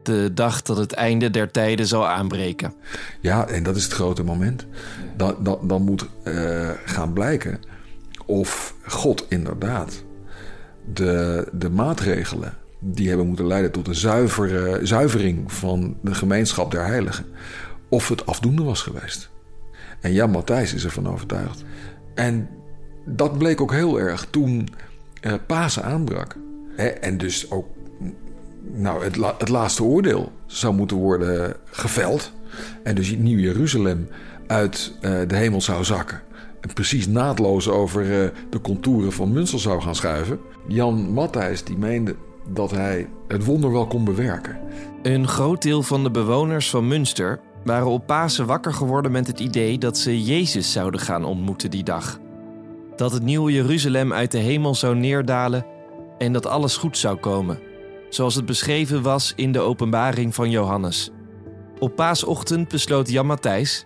de 0.03 0.33
dag 0.33 0.61
dat 0.61 0.77
het 0.77 0.93
einde 0.93 1.29
der 1.29 1.51
tijden 1.51 1.87
zal 1.87 2.07
aanbreken. 2.07 2.73
Ja, 3.21 3.47
en 3.47 3.63
dat 3.63 3.75
is 3.75 3.83
het 3.83 3.93
grote 3.93 4.23
moment. 4.23 4.65
Dan, 5.17 5.35
dan, 5.39 5.59
dan 5.67 5.81
moet 5.81 6.07
uh, 6.23 6.69
gaan 6.85 7.13
blijken 7.13 7.59
of 8.25 8.75
God 8.85 9.25
inderdaad 9.29 10.03
de, 10.93 11.47
de 11.51 11.69
maatregelen 11.69 12.53
die 12.79 13.07
hebben 13.07 13.27
moeten 13.27 13.47
leiden 13.47 13.71
tot 13.71 13.87
een 13.87 13.95
zuivere, 13.95 14.79
zuivering 14.85 15.51
van 15.51 15.97
de 16.01 16.13
gemeenschap 16.13 16.71
der 16.71 16.85
heiligen, 16.85 17.25
of 17.89 18.09
het 18.09 18.25
afdoende 18.25 18.63
was 18.63 18.81
geweest. 18.81 19.29
En 19.99 20.13
Jan 20.13 20.29
Matthijs 20.29 20.73
is 20.73 20.83
ervan 20.83 21.07
overtuigd. 21.07 21.63
En 22.15 22.49
dat 23.05 23.37
bleek 23.37 23.61
ook 23.61 23.71
heel 23.71 23.99
erg 23.99 24.27
toen 24.29 24.67
uh, 25.21 25.33
Pasen 25.47 25.83
aanbrak. 25.83 26.35
En 27.01 27.17
dus 27.17 27.51
ook 27.51 27.67
nou, 28.71 29.03
het, 29.03 29.17
het 29.37 29.49
laatste 29.49 29.83
oordeel 29.83 30.31
zou 30.45 30.73
moeten 30.73 30.97
worden 30.97 31.55
geveld. 31.65 32.31
En 32.83 32.95
dus 32.95 33.15
Nieuw 33.17 33.39
Jeruzalem 33.39 34.07
uit 34.47 34.93
uh, 35.01 35.19
de 35.27 35.35
hemel 35.35 35.61
zou 35.61 35.83
zakken. 35.83 36.21
En 36.61 36.73
precies 36.73 37.07
naadloos 37.07 37.69
over 37.69 38.01
uh, 38.01 38.29
de 38.49 38.61
contouren 38.61 39.11
van 39.11 39.31
Münster 39.31 39.59
zou 39.59 39.81
gaan 39.81 39.95
schuiven. 39.95 40.39
Jan 40.67 41.11
Matthijs 41.11 41.63
die 41.63 41.77
meende 41.77 42.15
dat 42.47 42.71
hij 42.71 43.09
het 43.27 43.45
wonder 43.45 43.71
wel 43.71 43.87
kon 43.87 44.03
bewerken. 44.03 44.57
Een 45.01 45.27
groot 45.27 45.61
deel 45.61 45.83
van 45.83 46.03
de 46.03 46.11
bewoners 46.11 46.69
van 46.69 46.87
Münster 46.87 47.39
waren 47.63 47.87
op 47.87 48.07
Pasen 48.07 48.45
wakker 48.45 48.73
geworden 48.73 49.11
met 49.11 49.27
het 49.27 49.39
idee 49.39 49.77
dat 49.77 49.97
ze 49.97 50.23
Jezus 50.23 50.71
zouden 50.71 50.99
gaan 50.99 51.25
ontmoeten 51.25 51.71
die 51.71 51.83
dag. 51.83 52.19
Dat 52.95 53.11
het 53.11 53.23
nieuwe 53.23 53.51
Jeruzalem 53.51 54.13
uit 54.13 54.31
de 54.31 54.37
hemel 54.37 54.75
zou 54.75 54.95
neerdalen 54.95 55.65
en 56.17 56.33
dat 56.33 56.45
alles 56.45 56.77
goed 56.77 56.97
zou 56.97 57.17
komen, 57.17 57.59
zoals 58.13 58.35
het 58.35 58.45
beschreven 58.45 59.01
was 59.01 59.33
in 59.35 59.51
de 59.51 59.59
openbaring 59.59 60.35
van 60.35 60.49
Johannes. 60.49 61.11
Op 61.79 61.95
paasochtend 61.95 62.67
besloot 62.67 63.09
Jan 63.09 63.25
Matthijs, 63.25 63.85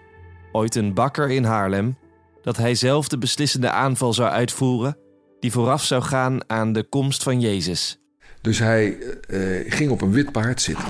ooit 0.52 0.76
een 0.76 0.94
bakker 0.94 1.30
in 1.30 1.44
Haarlem, 1.44 1.98
dat 2.42 2.58
hij 2.58 2.76
zelf 2.76 3.08
de 3.08 3.18
beslissende 3.18 3.72
aanval 3.72 4.14
zou 4.14 4.30
uitvoeren 4.30 4.98
die 5.40 5.52
vooraf 5.52 5.84
zou 5.84 6.02
gaan 6.02 6.50
aan 6.50 6.74
de 6.74 6.84
komst 6.84 7.24
van 7.24 7.40
Jezus. 7.40 8.00
Dus 8.42 8.60
hij 8.60 8.98
eh, 9.00 9.74
ging 9.74 9.92
op 9.92 10.02
een 10.02 10.12
wit 10.12 10.32
paard 10.32 10.62
zitten 10.62 10.88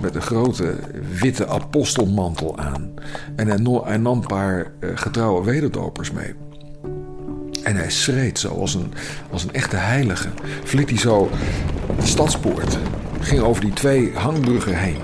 met 0.00 0.14
een 0.14 0.22
grote 0.22 0.78
witte 1.20 1.46
apostelmantel 1.46 2.58
aan. 2.58 2.94
En 3.36 3.48
hij, 3.48 3.96
nam 3.96 4.18
een 4.18 4.26
paar 4.26 4.72
uh, 4.80 4.90
getrouwe 4.94 5.44
wederdopers 5.44 6.10
mee. 6.10 6.34
En 7.62 7.76
hij 7.76 7.90
schreed 7.90 8.38
zo 8.38 8.48
als 8.48 8.74
een, 8.74 8.92
als 9.30 9.42
een 9.42 9.52
echte 9.52 9.76
heilige. 9.76 10.28
Vliet 10.64 10.88
hij 10.88 10.98
zo 10.98 11.30
de 12.00 12.06
stadspoort. 12.06 12.78
Ging 13.20 13.40
over 13.40 13.60
die 13.62 13.72
twee 13.72 14.12
hangbruggen 14.14 14.78
heen. 14.78 14.96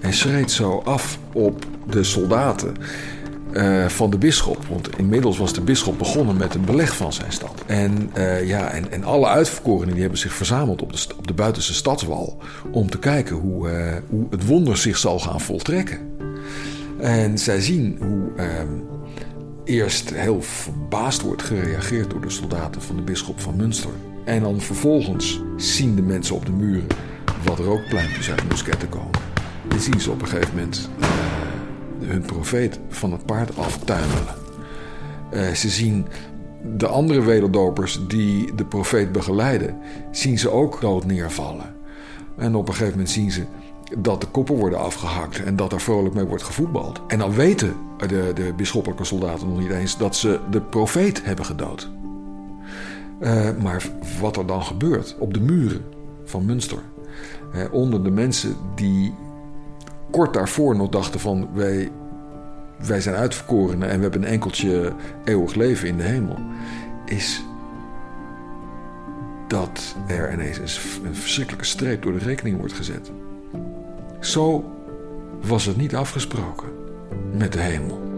En 0.00 0.12
schreed 0.12 0.50
zo 0.50 0.82
af 0.84 1.18
op 1.32 1.64
de 1.90 2.04
soldaten. 2.04 2.74
Uh, 3.52 3.86
van 3.86 4.10
de 4.10 4.18
bisschop. 4.18 4.64
Want 4.68 4.98
inmiddels 4.98 5.38
was 5.38 5.52
de 5.52 5.60
bisschop 5.60 5.98
begonnen 5.98 6.36
met 6.36 6.54
een 6.54 6.64
beleg 6.64 6.96
van 6.96 7.12
zijn 7.12 7.32
stad. 7.32 7.62
En, 7.66 8.10
uh, 8.16 8.46
ja, 8.46 8.70
en, 8.70 8.92
en 8.92 9.04
alle 9.04 9.26
uitverkorenen 9.26 9.92
die 9.92 10.00
hebben 10.00 10.18
zich 10.18 10.32
verzameld 10.32 10.82
op 10.82 10.92
de, 10.92 11.06
op 11.18 11.26
de 11.26 11.34
buitenste 11.34 11.74
stadswal. 11.74 12.38
om 12.72 12.90
te 12.90 12.98
kijken 12.98 13.36
hoe, 13.36 13.70
uh, 13.70 13.96
hoe 14.08 14.26
het 14.30 14.46
wonder 14.46 14.76
zich 14.76 14.98
zal 14.98 15.18
gaan 15.18 15.40
voltrekken. 15.40 15.98
En 17.00 17.38
zij 17.38 17.60
zien 17.60 17.96
hoe 18.00 18.30
ehm, 18.36 18.68
eerst 19.70 20.14
heel 20.14 20.42
verbaasd 20.42 21.22
wordt 21.22 21.42
gereageerd 21.42 22.10
door 22.10 22.20
de 22.20 22.30
soldaten 22.30 22.82
van 22.82 22.96
de 22.96 23.02
bisschop 23.02 23.40
van 23.40 23.56
Münster. 23.56 23.90
En 24.24 24.42
dan 24.42 24.60
vervolgens 24.60 25.42
zien 25.56 25.94
de 25.94 26.02
mensen 26.02 26.34
op 26.34 26.46
de 26.46 26.52
muren 26.52 26.86
wat 27.44 27.58
rookpluimpjes 27.58 28.30
uit 28.30 28.48
musketten 28.48 28.88
komen. 28.88 29.20
En 29.68 29.80
zien 29.80 30.00
ze 30.00 30.10
op 30.10 30.22
een 30.22 30.28
gegeven 30.28 30.54
moment 30.54 30.88
hun 32.00 32.22
profeet 32.22 32.78
van 32.88 33.12
het 33.12 33.26
paard 33.26 33.56
aftuimelen. 33.56 34.34
Uh, 35.32 35.48
ze 35.48 35.68
zien 35.68 36.06
de 36.76 36.86
andere 36.86 37.22
wederdopers 37.22 38.00
die 38.08 38.54
de 38.54 38.64
profeet 38.64 39.12
begeleiden, 39.12 39.76
zien 40.10 40.38
ze 40.38 40.50
ook 40.50 40.80
dood 40.80 41.06
neervallen. 41.06 41.74
En 42.36 42.54
op 42.54 42.68
een 42.68 42.74
gegeven 42.74 42.92
moment 42.92 43.10
zien 43.10 43.30
ze 43.30 43.44
dat 43.98 44.20
de 44.20 44.26
koppen 44.26 44.54
worden 44.54 44.78
afgehakt 44.78 45.44
en 45.44 45.56
dat 45.56 45.72
er 45.72 45.80
vrolijk 45.80 46.14
mee 46.14 46.24
wordt 46.24 46.42
gevoetbald. 46.42 47.00
En 47.06 47.18
dan 47.18 47.32
weten 47.32 47.76
de, 47.96 48.30
de 48.34 48.52
bisschoppelijke 48.56 49.04
soldaten 49.04 49.48
nog 49.48 49.58
niet 49.58 49.70
eens 49.70 49.98
dat 49.98 50.16
ze 50.16 50.40
de 50.50 50.60
profeet 50.60 51.24
hebben 51.24 51.44
gedood. 51.44 51.90
Uh, 53.20 53.48
maar 53.62 53.84
wat 54.20 54.36
er 54.36 54.46
dan 54.46 54.62
gebeurt 54.62 55.16
op 55.18 55.34
de 55.34 55.40
muren 55.40 55.84
van 56.24 56.44
Münster, 56.44 56.78
uh, 57.54 57.72
onder 57.72 58.04
de 58.04 58.10
mensen 58.10 58.56
die 58.74 59.14
kort 60.10 60.34
daarvoor 60.34 60.76
nog 60.76 60.88
dachten 60.88 61.20
van 61.20 61.48
wij, 61.52 61.90
wij 62.86 63.00
zijn 63.00 63.14
uitverkorenen 63.14 63.88
en 63.88 63.96
we 63.96 64.02
hebben 64.02 64.22
een 64.22 64.28
enkeltje 64.28 64.92
eeuwig 65.24 65.54
leven 65.54 65.88
in 65.88 65.96
de 65.96 66.02
hemel, 66.02 66.38
is 67.04 67.42
dat 69.48 69.96
er 70.06 70.32
ineens 70.32 70.58
een 71.04 71.14
verschrikkelijke 71.14 71.66
streep 71.66 72.02
door 72.02 72.12
de 72.12 72.18
rekening 72.18 72.58
wordt 72.58 72.72
gezet. 72.72 73.10
Zo 74.20 74.64
was 75.40 75.64
het 75.64 75.76
niet 75.76 75.94
afgesproken 75.94 76.68
met 77.32 77.52
de 77.52 77.60
hemel. 77.60 78.08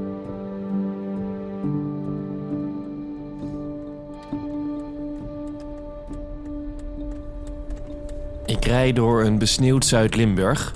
Ik 8.47 8.65
rijd 8.65 8.97
door 8.97 9.25
een 9.25 9.39
besneeuwd 9.39 9.85
Zuid-Limburg 9.85 10.75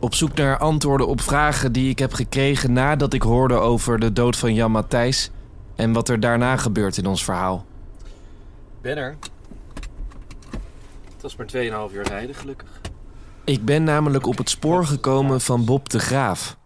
op 0.00 0.14
zoek 0.14 0.34
naar 0.34 0.58
antwoorden 0.58 1.06
op 1.06 1.20
vragen 1.20 1.72
die 1.72 1.90
ik 1.90 1.98
heb 1.98 2.12
gekregen 2.12 2.72
nadat 2.72 3.12
ik 3.12 3.22
hoorde 3.22 3.54
over 3.54 3.98
de 3.98 4.12
dood 4.12 4.36
van 4.36 4.54
Jan 4.54 4.70
Matthijs 4.70 5.30
en 5.74 5.92
wat 5.92 6.08
er 6.08 6.20
daarna 6.20 6.56
gebeurt 6.56 6.96
in 6.96 7.06
ons 7.06 7.24
verhaal. 7.24 7.64
Ben 8.80 8.96
er. 8.96 9.16
Het 11.12 11.22
was 11.22 11.36
maar 11.36 11.46
2,5 11.90 11.94
uur 11.94 12.08
rijden, 12.08 12.34
gelukkig. 12.34 12.80
Ik 13.46 13.64
ben 13.64 13.84
namelijk 13.84 14.26
op 14.26 14.38
het 14.38 14.50
spoor 14.50 14.86
gekomen 14.86 15.40
van 15.40 15.64
Bob 15.64 15.88
de 15.88 15.98
Graaf. 15.98 16.56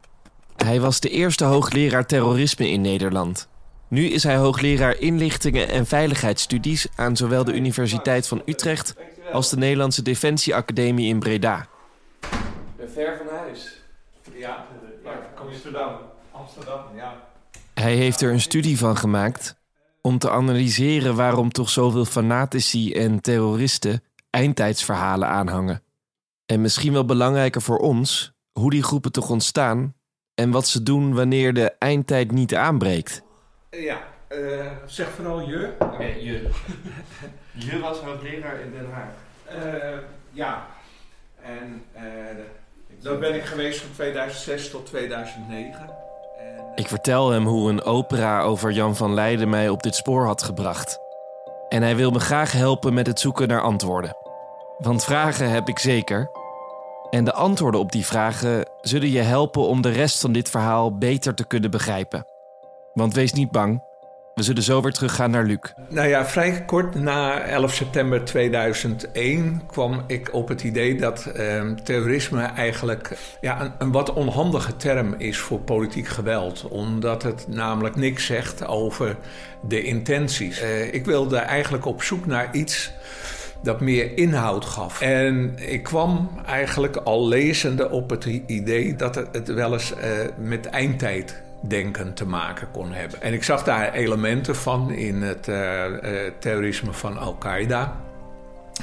Hij 0.57 0.81
was 0.81 1.01
de 1.01 1.09
eerste 1.09 1.45
hoogleraar 1.45 2.07
terrorisme 2.07 2.69
in 2.69 2.81
Nederland. 2.81 3.49
Nu 3.89 4.05
is 4.05 4.23
hij 4.23 4.37
hoogleraar 4.37 4.99
inlichtingen 4.99 5.69
en 5.69 5.87
veiligheidsstudies 5.87 6.87
aan 6.97 7.17
zowel 7.17 7.45
de 7.45 7.55
Universiteit 7.55 8.29
van 8.29 8.43
Utrecht 8.47 8.95
als 9.33 9.51
de 9.51 9.57
Nederlandse 9.57 10.03
Defensieacademie 10.03 11.09
in 11.09 11.19
Breda 11.19 11.69
ver 12.93 13.17
van 13.17 13.37
huis. 13.37 13.83
Ja, 14.35 14.67
Amsterdam. 15.35 15.97
Amsterdam, 16.31 16.81
ja. 16.97 17.29
Hij 17.75 17.95
heeft 17.95 18.21
er 18.21 18.33
een 18.33 18.41
studie 18.41 18.79
van 18.79 18.97
gemaakt 18.97 19.57
om 20.01 20.19
te 20.19 20.31
analyseren 20.31 21.15
waarom 21.15 21.53
toch 21.53 21.71
zoveel 21.71 22.05
fanatici 22.05 22.93
en 22.93 23.21
terroristen 23.21 24.03
eindtijdsverhalen 24.31 25.29
aanhangen. 25.29 25.83
En 26.51 26.61
misschien 26.61 26.93
wel 26.93 27.05
belangrijker 27.05 27.63
voor 27.63 27.79
ons, 27.79 28.33
hoe 28.53 28.71
die 28.71 28.83
groepen 28.83 29.13
toch 29.13 29.31
ontstaan 29.31 29.95
en 30.35 30.51
wat 30.51 30.67
ze 30.67 30.83
doen 30.83 31.15
wanneer 31.15 31.55
de 31.55 31.73
eindtijd 31.79 32.33
niet 32.33 32.55
aanbreekt. 32.55 33.23
Ja, 33.71 33.99
uh, 34.29 34.67
zeg 34.87 35.09
vooral 35.11 35.41
je. 35.41 35.73
Nee, 35.99 36.25
je. 36.25 36.51
je 37.71 37.79
was 37.79 37.99
hoogleraar 37.99 38.61
in 38.61 38.73
Den 38.73 38.91
Haag. 38.93 39.11
Uh, 39.65 39.99
ja, 40.31 40.67
en 41.43 41.85
uh, 41.97 42.03
dat 43.01 43.21
ben 43.21 43.35
ik 43.35 43.45
geweest 43.45 43.81
van 43.81 43.91
2006 43.93 44.71
tot 44.71 44.87
2009. 44.87 45.81
En, 46.39 46.65
ik 46.75 46.89
vertel 46.89 47.31
hem 47.31 47.47
hoe 47.47 47.71
een 47.71 47.83
opera 47.83 48.43
over 48.43 48.73
Jan 48.73 48.97
van 48.97 49.15
Leiden 49.15 49.49
mij 49.49 49.69
op 49.69 49.83
dit 49.83 49.95
spoor 49.95 50.25
had 50.27 50.43
gebracht. 50.43 50.99
En 51.69 51.83
hij 51.83 51.97
wil 51.97 52.11
me 52.11 52.21
graag 52.21 52.53
helpen 52.53 52.95
met 52.95 53.07
het 53.07 53.21
zoeken 53.21 53.49
naar 53.49 53.63
antwoorden. 53.63 54.17
Want 54.79 55.05
vragen 55.05 55.51
heb 55.51 55.69
ik 55.69 55.79
zeker. 55.79 56.40
En 57.11 57.25
de 57.25 57.33
antwoorden 57.33 57.81
op 57.81 57.93
die 57.93 58.07
vragen 58.07 58.65
zullen 58.81 59.11
je 59.11 59.21
helpen 59.21 59.63
om 59.63 59.81
de 59.81 59.91
rest 59.91 60.21
van 60.21 60.33
dit 60.33 60.51
verhaal 60.51 60.99
beter 60.99 61.35
te 61.35 61.47
kunnen 61.47 61.71
begrijpen. 61.71 62.25
Want 62.95 63.15
wees 63.15 63.33
niet 63.33 63.51
bang, 63.51 63.83
we 64.35 64.43
zullen 64.43 64.63
zo 64.63 64.83
weer 64.83 64.93
teruggaan 64.93 65.31
naar 65.31 65.45
Luc. 65.45 65.59
Nou 65.89 66.09
ja, 66.09 66.27
vrij 66.27 66.65
kort 66.65 66.95
na 66.95 67.41
11 67.41 67.73
september 67.73 68.25
2001 68.25 69.63
kwam 69.67 70.05
ik 70.07 70.35
op 70.35 70.49
het 70.49 70.63
idee 70.63 70.97
dat 70.97 71.25
eh, 71.25 71.71
terrorisme 71.71 72.43
eigenlijk 72.43 73.19
ja, 73.41 73.61
een, 73.61 73.73
een, 73.79 73.93
wat 73.93 74.13
onhandige 74.13 74.77
term 74.77 75.15
is 75.19 75.39
voor 75.39 75.61
politiek 75.61 76.09
geweld. 76.09 76.69
Omdat 76.69 77.23
het 77.23 77.45
namelijk 77.49 77.97
niks 77.97 78.27
zegt 78.27 78.67
over 78.67 79.17
de 79.63 79.83
intenties. 79.83 80.63
Uh, 80.63 80.95
ik 80.95 81.05
wilde 81.05 81.37
eigenlijk 81.37 81.85
op 81.85 82.03
zoek 82.03 82.27
naar 82.27 82.49
iets 82.53 82.93
dat 83.63 83.81
meer 83.81 84.17
inhoud 84.19 84.65
gaf. 84.65 85.01
En 85.01 85.53
ik 85.57 85.83
kwam 85.83 86.31
eigenlijk 86.47 86.97
al 86.97 87.29
lezende 87.29 87.91
op 87.91 88.11
het 88.11 88.25
idee 88.47 88.97
dat 88.97 89.15
het, 89.15 89.49
wel 89.49 89.73
eens 89.73 89.93
uh, 89.93 89.99
met 90.39 90.67
eindtijd 90.67 91.43
denken 91.61 92.15
te 92.15 92.27
maken 92.27 92.69
kon 92.73 92.93
hebben. 92.93 93.23
En 93.23 93.33
ik 93.33 93.45
zag 93.45 93.65
daar 93.65 93.93
elementen 93.93 94.57
van 94.57 94.93
in 94.93 95.23
het 95.23 95.49
uh, 95.49 95.57
uh, 95.57 96.31
terrorisme 96.39 96.93
van 96.93 97.19
Al-Qaeda. 97.19 97.97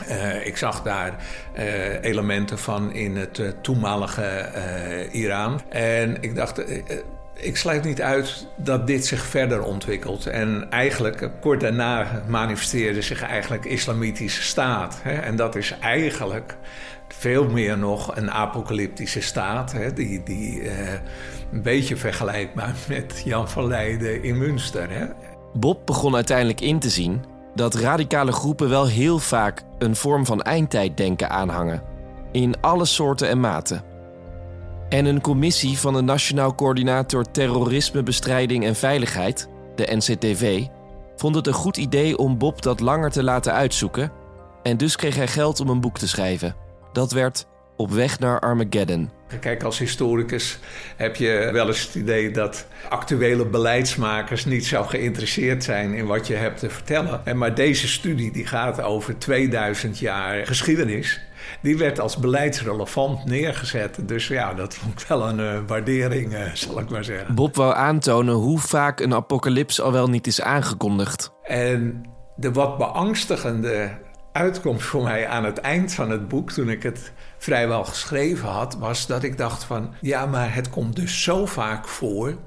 Uh, 0.09 0.45
ik 0.45 0.57
zag 0.57 0.81
daar 0.81 1.15
elementen 2.01 2.57
van 2.57 2.93
in 2.93 3.15
het 3.15 3.41
toenmalige 3.61 4.49
Iran. 5.11 5.61
En 5.69 6.17
ik 6.21 6.35
dacht, 6.35 6.63
ik 7.37 7.57
sluit 7.57 7.83
niet 7.83 8.01
uit 8.01 8.47
dat 8.55 8.87
dit 8.87 9.05
zich 9.05 9.25
verder 9.25 9.63
ontwikkelt. 9.63 10.25
En 10.25 10.67
eigenlijk, 10.69 11.29
kort 11.41 11.59
daarna 11.59 12.23
manifesteerde 12.27 13.01
zich 13.01 13.21
eigenlijk 13.21 13.65
islamitische 13.65 14.41
staat. 14.41 14.99
Hè? 15.01 15.13
En 15.13 15.35
dat 15.35 15.55
is 15.55 15.73
eigenlijk 15.79 16.57
veel 17.07 17.49
meer 17.49 17.77
nog 17.77 18.15
een 18.15 18.31
apocalyptische 18.31 19.21
staat, 19.21 19.71
hè, 19.71 19.93
die, 19.93 20.23
die 20.23 20.61
uh, 20.61 20.71
een 21.51 21.61
beetje 21.61 21.97
vergelijkbaar 21.97 22.75
met 22.87 23.21
Jan 23.25 23.49
van 23.49 23.67
Leiden 23.67 24.23
in 24.23 24.37
Münster. 24.37 24.89
Hè. 24.89 25.05
Bob 25.53 25.85
begon 25.85 26.15
uiteindelijk 26.15 26.61
in 26.61 26.79
te 26.79 26.89
zien 26.89 27.23
dat 27.55 27.75
radicale 27.75 28.31
groepen 28.31 28.69
wel 28.69 28.87
heel 28.87 29.19
vaak 29.19 29.63
een 29.77 29.95
vorm 29.95 30.25
van 30.25 30.41
eindtijddenken 30.41 31.29
aanhangen, 31.29 31.81
in 32.31 32.61
alle 32.61 32.85
soorten 32.85 33.29
en 33.29 33.39
maten. 33.39 33.86
En 34.89 35.05
een 35.05 35.21
commissie 35.21 35.77
van 35.77 35.93
de 35.93 36.01
Nationaal 36.01 36.55
Coördinator 36.55 37.31
Terrorismebestrijding 37.31 38.65
en 38.65 38.75
Veiligheid, 38.75 39.49
de 39.75 39.95
NCTV, 39.95 40.65
vond 41.15 41.35
het 41.35 41.47
een 41.47 41.53
goed 41.53 41.77
idee 41.77 42.17
om 42.17 42.37
Bob 42.37 42.61
dat 42.61 42.79
langer 42.79 43.11
te 43.11 43.23
laten 43.23 43.53
uitzoeken. 43.53 44.11
En 44.63 44.77
dus 44.77 44.95
kreeg 44.95 45.15
hij 45.15 45.27
geld 45.27 45.59
om 45.59 45.69
een 45.69 45.81
boek 45.81 45.97
te 45.97 46.07
schrijven. 46.07 46.55
Dat 46.93 47.11
werd 47.11 47.47
op 47.77 47.91
weg 47.91 48.19
naar 48.19 48.39
Armageddon. 48.39 49.09
Kijk, 49.39 49.63
als 49.63 49.79
historicus 49.79 50.59
heb 50.95 51.15
je 51.15 51.49
wel 51.53 51.67
eens 51.67 51.85
het 51.85 51.95
idee 51.95 52.31
dat 52.31 52.67
actuele 52.89 53.45
beleidsmakers 53.45 54.45
niet 54.45 54.65
zo 54.65 54.83
geïnteresseerd 54.83 55.63
zijn 55.63 55.93
in 55.93 56.05
wat 56.05 56.27
je 56.27 56.35
hebt 56.35 56.59
te 56.59 56.69
vertellen. 56.69 57.21
En 57.25 57.37
maar 57.37 57.55
deze 57.55 57.87
studie 57.87 58.31
die 58.31 58.45
gaat 58.45 58.81
over 58.81 59.17
2000 59.17 59.99
jaar 59.99 60.45
geschiedenis. 60.45 61.26
Die 61.61 61.77
werd 61.77 61.99
als 61.99 62.17
beleidsrelevant 62.17 63.25
neergezet. 63.25 64.07
Dus 64.07 64.27
ja, 64.27 64.53
dat 64.53 64.75
vond 64.75 65.01
ik 65.01 65.07
wel 65.07 65.29
een 65.29 65.39
uh, 65.39 65.59
waardering, 65.67 66.33
uh, 66.33 66.53
zal 66.53 66.79
ik 66.79 66.89
maar 66.89 67.03
zeggen. 67.03 67.35
Bob 67.35 67.55
wou 67.55 67.75
aantonen 67.75 68.35
hoe 68.35 68.59
vaak 68.59 68.99
een 68.99 69.13
apocalyps 69.13 69.81
al 69.81 69.91
wel 69.91 70.07
niet 70.07 70.27
is 70.27 70.41
aangekondigd. 70.41 71.31
En 71.43 72.05
de 72.35 72.51
wat 72.51 72.77
beangstigende 72.77 73.89
uitkomst 74.31 74.85
voor 74.85 75.03
mij 75.03 75.27
aan 75.27 75.43
het 75.43 75.57
eind 75.57 75.93
van 75.93 76.09
het 76.09 76.27
boek, 76.27 76.51
toen 76.51 76.69
ik 76.69 76.83
het 76.83 77.11
vrijwel 77.37 77.83
geschreven 77.83 78.49
had, 78.49 78.77
was 78.77 79.07
dat 79.07 79.23
ik 79.23 79.37
dacht 79.37 79.63
van 79.63 79.93
ja, 80.01 80.25
maar 80.25 80.53
het 80.53 80.69
komt 80.69 80.95
dus 80.95 81.23
zo 81.23 81.45
vaak 81.45 81.87
voor 81.87 82.37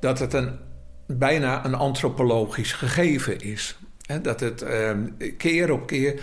dat 0.00 0.18
het 0.18 0.32
een, 0.32 0.58
bijna 1.06 1.64
een 1.64 1.74
antropologisch 1.74 2.72
gegeven 2.72 3.40
is. 3.40 3.78
Dat 4.22 4.40
het 4.40 4.62
ehm, 4.62 5.08
keer 5.36 5.72
op 5.72 5.86
keer 5.86 6.20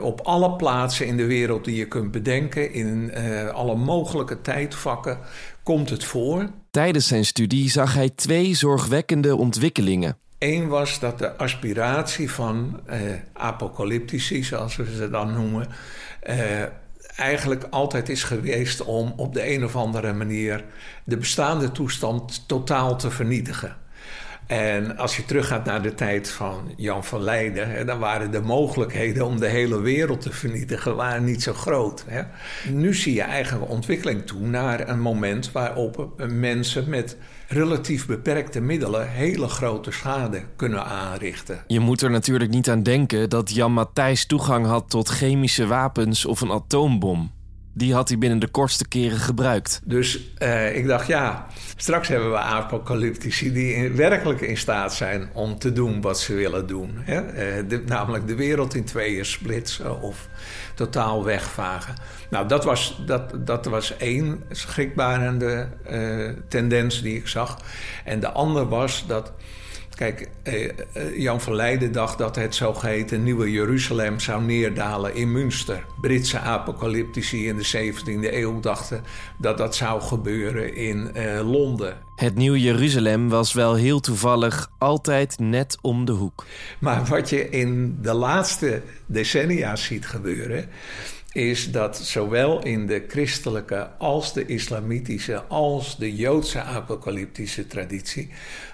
op 0.00 0.20
alle 0.20 0.56
plaatsen 0.56 1.06
in 1.06 1.16
de 1.16 1.26
wereld 1.26 1.64
die 1.64 1.76
je 1.76 1.88
kunt 1.88 2.10
bedenken, 2.10 2.72
in 2.72 3.12
uh, 3.14 3.48
alle 3.48 3.76
mogelijke 3.76 4.40
tijdvakken, 4.40 5.18
komt 5.62 5.90
het 5.90 6.04
voor. 6.04 6.50
Tijdens 6.70 7.06
zijn 7.06 7.24
studie 7.24 7.70
zag 7.70 7.94
hij 7.94 8.10
twee 8.10 8.54
zorgwekkende 8.54 9.36
ontwikkelingen. 9.36 10.16
Eén 10.38 10.68
was 10.68 10.98
dat 10.98 11.18
de 11.18 11.36
aspiratie 11.36 12.30
van 12.30 12.80
eh, 12.86 13.00
apocalyptici, 13.32 14.44
zoals 14.44 14.76
we 14.76 14.94
ze 14.94 15.10
dan 15.10 15.32
noemen, 15.32 15.66
eh, 16.20 16.62
eigenlijk 17.16 17.66
altijd 17.70 18.08
is 18.08 18.22
geweest 18.22 18.84
om 18.84 19.12
op 19.16 19.34
de 19.34 19.54
een 19.54 19.64
of 19.64 19.76
andere 19.76 20.12
manier 20.12 20.64
de 21.04 21.16
bestaande 21.16 21.72
toestand 21.72 22.48
totaal 22.48 22.96
te 22.96 23.10
vernietigen. 23.10 23.76
En 24.50 24.96
als 24.96 25.16
je 25.16 25.24
teruggaat 25.24 25.64
naar 25.64 25.82
de 25.82 25.94
tijd 25.94 26.30
van 26.30 26.72
Jan 26.76 27.04
van 27.04 27.22
Leiden, 27.22 27.70
hè, 27.70 27.84
dan 27.84 27.98
waren 27.98 28.30
de 28.30 28.40
mogelijkheden 28.40 29.26
om 29.26 29.40
de 29.40 29.46
hele 29.46 29.80
wereld 29.80 30.20
te 30.20 30.32
vernietigen 30.32 30.96
waren 30.96 31.24
niet 31.24 31.42
zo 31.42 31.52
groot. 31.52 32.04
Hè. 32.06 32.22
Nu 32.72 32.94
zie 32.94 33.14
je 33.14 33.22
eigenlijk 33.22 33.70
ontwikkeling 33.70 34.26
toe 34.26 34.40
naar 34.40 34.88
een 34.88 35.00
moment 35.00 35.52
waarop 35.52 36.22
mensen 36.28 36.88
met 36.88 37.16
relatief 37.48 38.06
beperkte 38.06 38.60
middelen 38.60 39.10
hele 39.10 39.48
grote 39.48 39.90
schade 39.90 40.42
kunnen 40.56 40.84
aanrichten. 40.84 41.64
Je 41.66 41.80
moet 41.80 42.02
er 42.02 42.10
natuurlijk 42.10 42.50
niet 42.50 42.70
aan 42.70 42.82
denken 42.82 43.30
dat 43.30 43.54
Jan 43.54 43.72
Matthijs 43.72 44.26
toegang 44.26 44.66
had 44.66 44.90
tot 44.90 45.08
chemische 45.08 45.66
wapens 45.66 46.24
of 46.24 46.40
een 46.40 46.50
atoombom. 46.50 47.30
Die 47.80 47.94
had 47.94 48.08
hij 48.08 48.18
binnen 48.18 48.38
de 48.38 48.48
kortste 48.48 48.88
keren 48.88 49.18
gebruikt. 49.18 49.80
Dus 49.84 50.20
uh, 50.38 50.76
ik 50.76 50.86
dacht, 50.86 51.06
ja, 51.06 51.46
straks 51.76 52.08
hebben 52.08 52.30
we 52.30 52.36
apocalyptici 52.36 53.52
die 53.52 53.74
in, 53.74 53.96
werkelijk 53.96 54.40
in 54.40 54.56
staat 54.56 54.94
zijn 54.94 55.28
om 55.32 55.58
te 55.58 55.72
doen 55.72 56.00
wat 56.00 56.20
ze 56.20 56.34
willen 56.34 56.66
doen. 56.66 56.90
Hè? 56.96 57.66
De, 57.66 57.82
namelijk 57.86 58.26
de 58.26 58.34
wereld 58.34 58.74
in 58.74 58.84
tweeën 58.84 59.24
splitsen 59.24 60.02
of 60.02 60.28
totaal 60.74 61.24
wegvagen. 61.24 61.94
Nou, 62.30 62.48
dat 62.48 62.64
was, 62.64 63.02
dat, 63.06 63.46
dat 63.46 63.66
was 63.66 63.96
één 63.96 64.42
schrikbarende 64.50 65.68
uh, 65.90 66.30
tendens 66.48 67.02
die 67.02 67.16
ik 67.16 67.28
zag. 67.28 67.58
En 68.04 68.20
de 68.20 68.30
ander 68.30 68.68
was 68.68 69.04
dat 69.06 69.32
Kijk, 70.00 70.28
eh, 70.42 70.68
eh, 70.68 71.16
Jan 71.16 71.40
van 71.40 71.54
Leiden 71.54 71.92
dacht 71.92 72.18
dat 72.18 72.36
het 72.36 72.54
zogeheten 72.54 73.22
Nieuwe 73.22 73.50
Jeruzalem 73.50 74.20
zou 74.20 74.42
neerdalen 74.42 75.14
in 75.14 75.32
Münster. 75.32 75.84
Britse 76.00 76.38
apocalyptici 76.38 77.46
in 77.46 77.56
de 77.56 77.64
17e 77.64 78.34
eeuw 78.34 78.60
dachten 78.60 79.02
dat 79.38 79.58
dat 79.58 79.76
zou 79.76 80.00
gebeuren 80.00 80.74
in 80.74 81.14
eh, 81.14 81.50
Londen. 81.50 81.96
Het 82.16 82.34
Nieuwe 82.34 82.60
Jeruzalem 82.60 83.28
was 83.28 83.52
wel 83.52 83.74
heel 83.74 84.00
toevallig 84.00 84.70
altijd 84.78 85.38
net 85.38 85.78
om 85.80 86.04
de 86.04 86.12
hoek. 86.12 86.44
Maar 86.78 87.04
wat 87.04 87.28
je 87.28 87.48
in 87.48 87.98
de 88.02 88.12
laatste 88.12 88.82
decennia 89.06 89.76
ziet 89.76 90.06
gebeuren 90.06 90.68
is 91.32 91.72
dat 91.72 91.96
zowel 91.96 92.62
in 92.62 92.86
de 92.86 93.04
christelijke 93.08 93.88
als 93.98 94.32
de 94.32 94.46
islamitische 94.46 95.42
als 95.42 95.96
de 95.96 96.14
joodse 96.14 96.62
apocalyptische 96.62 97.66
traditie 97.66 98.30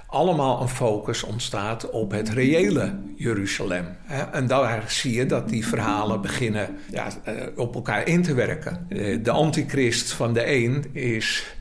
allemaal 0.06 0.60
een 0.60 0.68
focus 0.68 1.22
ontstaat 1.22 1.90
op 1.90 2.10
het 2.10 2.28
reële 2.28 2.98
Jeruzalem. 3.16 3.86
En 4.32 4.46
daar 4.46 4.84
zie 4.88 5.14
je 5.14 5.26
dat 5.26 5.48
die 5.48 5.66
verhalen 5.66 6.20
beginnen 6.20 6.76
ja, 6.90 7.08
eh, 7.24 7.34
op 7.56 7.74
elkaar 7.74 8.08
in 8.08 8.22
te 8.22 8.34
werken. 8.34 8.86
Eh, 8.88 9.18
de 9.22 9.30
antichrist 9.30 10.12
van 10.12 10.34
de 10.34 10.54
een 10.54 10.84
is 10.92 11.55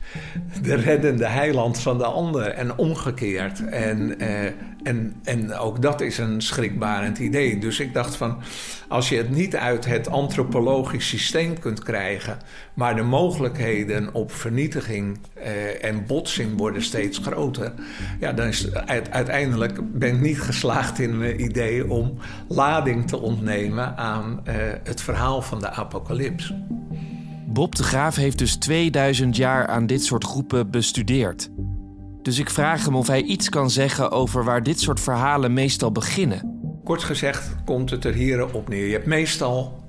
de 0.62 0.74
reddende 0.74 1.26
heiland 1.26 1.78
van 1.78 1.98
de 1.98 2.04
ander 2.04 2.46
en 2.46 2.78
omgekeerd. 2.78 3.68
En, 3.68 4.18
eh, 4.18 4.44
en, 4.82 5.14
en 5.24 5.54
ook 5.54 5.82
dat 5.82 6.00
is 6.00 6.18
een 6.18 6.42
schrikbarend 6.42 7.18
idee. 7.18 7.58
Dus 7.58 7.80
ik 7.80 7.94
dacht 7.94 8.16
van, 8.16 8.38
als 8.88 9.08
je 9.08 9.16
het 9.16 9.30
niet 9.30 9.56
uit 9.56 9.84
het 9.84 10.08
antropologisch 10.08 11.08
systeem 11.08 11.58
kunt 11.58 11.82
krijgen, 11.82 12.38
maar 12.74 12.96
de 12.96 13.02
mogelijkheden 13.02 14.14
op 14.14 14.32
vernietiging 14.32 15.18
eh, 15.34 15.84
en 15.84 16.06
botsing 16.06 16.58
worden 16.58 16.82
steeds 16.82 17.18
groter, 17.18 17.72
ja, 18.20 18.32
dan 18.32 18.46
is 18.46 18.74
uiteindelijk 19.10 19.98
ben 19.98 20.14
ik 20.14 20.20
niet 20.20 20.40
geslaagd 20.40 20.98
in 20.98 21.18
mijn 21.18 21.42
idee 21.42 21.90
om 21.90 22.18
lading 22.48 23.08
te 23.08 23.20
ontnemen 23.20 23.96
aan 23.96 24.40
eh, 24.44 24.54
het 24.84 25.00
verhaal 25.00 25.42
van 25.42 25.60
de 25.60 25.70
apocalyps. 25.70 26.52
Bob 27.56 27.74
de 27.74 27.82
Graaf 27.82 28.16
heeft 28.16 28.38
dus 28.38 28.56
2000 28.56 29.36
jaar 29.36 29.66
aan 29.66 29.86
dit 29.86 30.04
soort 30.04 30.24
groepen 30.24 30.70
bestudeerd. 30.70 31.50
Dus 32.22 32.38
ik 32.38 32.50
vraag 32.50 32.84
hem 32.84 32.96
of 32.96 33.06
hij 33.06 33.22
iets 33.22 33.48
kan 33.48 33.70
zeggen 33.70 34.10
over 34.10 34.44
waar 34.44 34.62
dit 34.62 34.80
soort 34.80 35.00
verhalen 35.00 35.52
meestal 35.52 35.92
beginnen. 35.92 36.58
Kort 36.84 37.02
gezegd 37.02 37.54
komt 37.64 37.90
het 37.90 38.04
er 38.04 38.14
hier 38.14 38.54
op 38.54 38.68
neer. 38.68 38.86
Je 38.86 38.92
hebt 38.92 39.06
meestal 39.06 39.84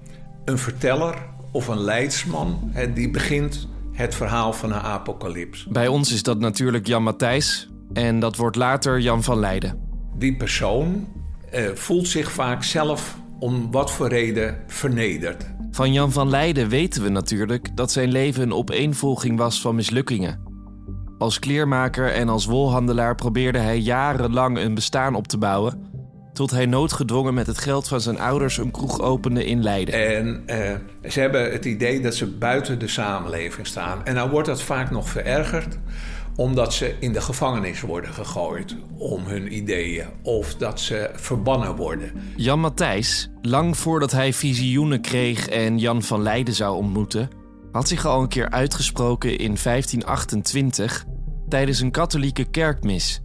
een 0.46 0.58
verteller 0.58 1.16
of 1.52 1.68
een 1.68 1.80
leidsman 1.80 2.72
die 2.94 3.12
begint 3.12 3.68
het 3.92 4.16
verhaal 4.16 4.54
van 4.54 4.72
een 4.72 4.82
apocalyps. 4.82 5.66
Bij 5.66 5.88
ons 5.88 6.14
is 6.14 6.24
dat 6.24 6.40
natuurlijk 6.40 6.88
Jan 6.88 7.04
Matthijs 7.04 7.70
en 7.94 8.20
dat 8.20 8.36
wordt 8.36 8.56
later 8.56 9.00
Jan 9.00 9.24
van 9.24 9.40
Leiden. 9.40 9.80
Die 10.18 10.36
persoon 10.36 11.08
eh, 11.52 11.70
voelt 11.74 12.08
zich 12.08 12.32
vaak 12.32 12.64
zelf 12.64 13.18
om 13.40 13.72
wat 13.72 13.92
voor 13.92 14.08
reden 14.08 14.64
vernederd. 14.68 15.57
Van 15.78 15.94
Jan 15.94 16.12
van 16.12 16.30
Leiden 16.30 16.70
weten 16.70 17.04
we 17.04 17.10
natuurlijk 17.10 17.76
dat 17.76 17.92
zijn 17.92 18.12
leven 18.12 18.44
een 18.44 18.54
opeenvolging 18.54 19.38
was 19.38 19.62
van 19.62 19.76
mislukkingen. 19.76 20.40
Als 21.18 21.40
kleermaker 21.40 22.12
en 22.12 22.30
als 22.30 22.46
wolhandelaar 22.46 23.16
probeerde 23.16 23.60
hij 23.60 23.78
jarenlang 23.78 24.58
een 24.58 24.74
bestaan 24.74 25.16
op 25.16 25.28
te 25.28 25.38
bouwen, 25.38 25.82
tot 26.34 26.52
hij 26.52 26.66
noodgedwongen 26.66 27.34
met 27.34 27.48
het 27.48 27.58
geld 27.58 27.88
van 27.88 28.02
zijn 28.02 28.20
ouders 28.20 28.58
een 28.58 28.72
kroeg 28.72 29.02
opende 29.02 29.46
in 29.46 29.64
Leiden. 29.64 29.94
En 30.16 30.44
uh, 30.48 31.10
ze 31.12 31.20
hebben 31.20 31.52
het 31.52 31.66
idee 31.66 32.02
dat 32.02 32.16
ze 32.16 32.28
buiten 32.28 32.80
de 32.80 32.88
samenleving 32.88 33.68
staan. 33.68 34.06
En 34.06 34.16
nou 34.16 34.30
wordt 34.30 34.48
dat 34.48 34.62
vaak 34.62 34.92
nog 34.92 35.10
verergerd 35.10 35.78
omdat 36.38 36.74
ze 36.74 36.96
in 37.00 37.14
de 37.14 37.22
gevangenis 37.22 37.82
worden 37.82 38.14
gegooid 38.14 38.76
om 38.98 39.24
hun 39.24 39.56
ideeën 39.56 40.08
of 40.22 40.56
dat 40.56 40.80
ze 40.80 41.10
verbannen 41.14 41.76
worden. 41.76 42.12
Jan 42.36 42.60
Matthijs, 42.60 43.30
lang 43.42 43.78
voordat 43.78 44.12
hij 44.12 44.34
visioenen 44.34 45.02
kreeg 45.02 45.48
en 45.48 45.78
Jan 45.78 46.02
van 46.02 46.22
Leiden 46.22 46.54
zou 46.54 46.76
ontmoeten, 46.76 47.30
had 47.72 47.88
zich 47.88 48.06
al 48.06 48.22
een 48.22 48.28
keer 48.28 48.50
uitgesproken 48.50 49.30
in 49.30 49.58
1528 49.64 51.06
tijdens 51.50 51.80
een 51.80 51.92
katholieke 51.92 52.46
kerkmis. 52.46 53.22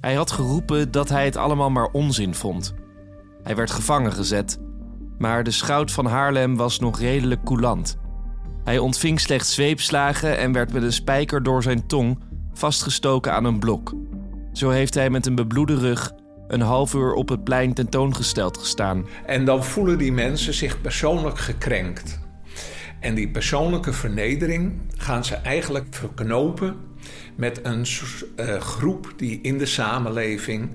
Hij 0.00 0.14
had 0.14 0.30
geroepen 0.30 0.90
dat 0.90 1.08
hij 1.08 1.24
het 1.24 1.36
allemaal 1.36 1.70
maar 1.70 1.88
onzin 1.92 2.34
vond. 2.34 2.74
Hij 3.42 3.56
werd 3.56 3.70
gevangen 3.70 4.12
gezet, 4.12 4.58
maar 5.18 5.44
de 5.44 5.50
schout 5.50 5.90
van 5.92 6.06
Haarlem 6.06 6.56
was 6.56 6.78
nog 6.78 7.00
redelijk 7.00 7.44
coulant. 7.44 7.98
Hij 8.64 8.78
ontving 8.78 9.20
slechts 9.20 9.54
zweepslagen 9.54 10.38
en 10.38 10.52
werd 10.52 10.72
met 10.72 10.82
een 10.82 10.92
spijker 10.92 11.42
door 11.42 11.62
zijn 11.62 11.86
tong 11.86 12.18
vastgestoken 12.60 13.32
aan 13.32 13.44
een 13.44 13.58
blok. 13.58 13.94
Zo 14.52 14.70
heeft 14.70 14.94
hij 14.94 15.10
met 15.10 15.26
een 15.26 15.34
bebloede 15.34 15.78
rug 15.78 16.12
een 16.48 16.60
half 16.60 16.94
uur 16.94 17.12
op 17.12 17.28
het 17.28 17.44
plein 17.44 17.74
tentoongesteld 17.74 18.58
gestaan. 18.58 19.06
En 19.26 19.44
dan 19.44 19.64
voelen 19.64 19.98
die 19.98 20.12
mensen 20.12 20.54
zich 20.54 20.80
persoonlijk 20.80 21.38
gekrenkt. 21.38 22.20
En 23.00 23.14
die 23.14 23.28
persoonlijke 23.28 23.92
vernedering 23.92 24.72
gaan 24.96 25.24
ze 25.24 25.34
eigenlijk 25.34 25.86
verknopen 25.90 26.76
met 27.36 27.60
een 27.62 27.86
uh, 28.36 28.60
groep 28.60 29.12
die 29.16 29.40
in 29.40 29.58
de 29.58 29.66
samenleving 29.66 30.70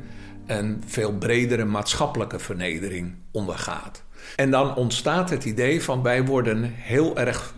een 0.46 0.84
veel 0.86 1.14
bredere 1.14 1.66
maatschappelijke 1.66 2.40
vernedering 2.40 3.16
ondergaat. 3.32 4.04
En 4.36 4.52
dan 4.52 4.76
ontstaat 4.76 5.30
het 5.30 5.46
idee 5.46 5.84
van 5.84 6.02
wij 6.02 6.26
worden 6.26 6.64
heel 6.76 7.18
erg 7.18 7.54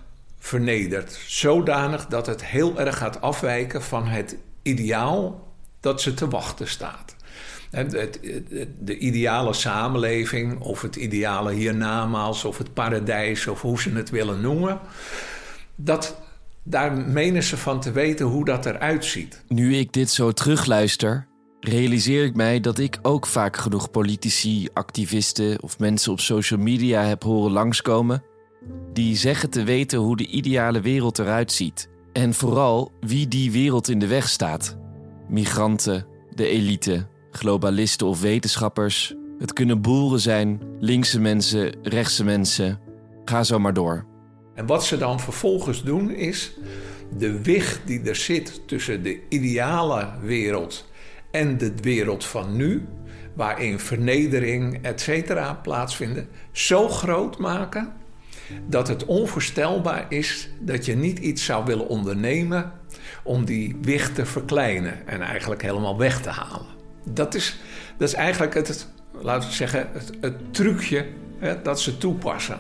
vernederd. 0.48 1.20
Zodanig 1.28 2.06
dat 2.06 2.26
het 2.26 2.46
heel 2.46 2.80
erg 2.80 2.98
gaat 2.98 3.22
afwijken 3.22 3.84
van 3.84 4.08
het 4.08 4.38
ideaal 4.62 5.48
dat 5.80 6.02
ze 6.02 6.14
te 6.14 6.28
wachten 6.28 6.68
staat. 6.68 7.16
De 8.80 8.98
ideale 8.98 9.54
samenleving, 9.54 10.60
of 10.60 10.82
het 10.82 10.96
ideale 10.96 11.54
hiernamaals, 11.54 12.46
of 12.46 12.58
het 12.58 12.74
paradijs, 12.74 13.48
of 13.48 13.62
hoe 13.62 13.82
ze 13.82 13.90
het 13.90 14.10
willen 14.10 14.42
noemen. 14.42 14.80
dat, 15.76 16.18
daar 16.64 16.98
menen 16.98 17.44
ze 17.44 17.58
van 17.58 17.80
te 17.80 17.92
weten 17.92 18.26
hoe 18.26 18.46
dat 18.46 18.66
eruit 18.66 19.06
ziet. 19.06 19.44
Nu 19.48 19.76
ik 19.76 19.94
dit 19.94 20.10
zo 20.10 20.32
terugluister, 20.32 21.28
realiseer 21.60 22.24
ik 22.24 22.36
mij 22.36 22.60
dat 22.60 22.78
ik 22.78 23.00
ook 23.02 23.26
vaak 23.26 23.58
genoeg 23.58 23.92
politici, 23.92 24.68
activisten 24.74 25.62
of 25.64 25.80
mensen 25.80 26.12
op 26.12 26.20
social 26.20 26.60
media 26.60 27.04
heb 27.04 27.24
horen 27.24 27.52
langskomen 27.52 28.24
die 28.94 29.16
zeggen 29.16 29.50
te 29.50 29.64
weten 29.64 30.00
hoe 30.00 30.18
de 30.18 30.28
ideale 30.28 30.82
wereld 30.82 31.20
eruit 31.20 31.52
ziet. 31.52 31.90
En 32.14 32.34
vooral 32.34 32.92
wie 33.00 33.28
die 33.28 33.52
wereld 33.52 33.90
in 33.90 34.00
de 34.00 34.08
weg 34.08 34.30
staat. 34.30 34.78
Migranten, 35.30 36.06
de 36.34 36.48
elite, 36.48 37.08
globalisten 37.32 38.08
of 38.08 38.22
wetenschappers. 38.22 39.16
Het 39.40 39.54
kunnen 39.54 39.82
boeren 39.82 40.20
zijn, 40.20 40.62
linkse 40.80 41.20
mensen, 41.20 41.76
rechtse 41.82 42.24
mensen. 42.24 42.80
Ga 43.26 43.44
zo 43.44 43.60
maar 43.60 43.74
door. 43.74 44.06
En 44.54 44.66
wat 44.66 44.86
ze 44.86 44.98
dan 44.98 45.20
vervolgens 45.20 45.84
doen 45.84 46.12
is 46.12 46.58
de 47.18 47.42
weg 47.42 47.82
die 47.86 48.02
er 48.02 48.16
zit 48.16 48.68
tussen 48.68 49.04
de 49.04 49.20
ideale 49.30 50.10
wereld 50.22 50.86
en 51.32 51.58
de 51.58 51.74
wereld 51.82 52.26
van 52.26 52.56
nu, 52.56 52.86
waarin 53.34 53.80
vernedering, 53.80 54.80
et 54.82 55.02
cetera, 55.02 55.54
plaatsvinden, 55.54 56.28
zo 56.52 56.88
groot 56.90 57.38
maken 57.38 57.94
dat 58.66 58.88
het 58.88 59.06
onvoorstelbaar 59.06 60.06
is 60.10 60.50
dat 60.60 60.86
je 60.86 60.96
niet 60.96 61.20
iets 61.20 61.46
zou 61.46 61.66
willen 61.66 61.88
ondernemen 61.88 62.72
om 63.24 63.46
die 63.46 63.78
wicht 63.82 64.16
te 64.16 64.26
verkleinen 64.26 65.08
en 65.08 65.22
eigenlijk 65.22 65.62
helemaal 65.62 65.98
weg 65.98 66.22
te 66.22 66.30
halen. 66.30 66.76
Dat 67.04 67.36
is, 67.36 67.60
dat 67.98 68.08
is 68.08 68.14
eigenlijk 68.14 68.54
het, 68.54 68.88
laten 69.22 69.50
we 69.50 69.56
zeggen, 69.56 69.90
het, 70.22 70.54
trucje 70.54 71.06
hè, 71.38 71.62
dat 71.62 71.82
ze 71.82 71.98
toepassen. 71.98 72.60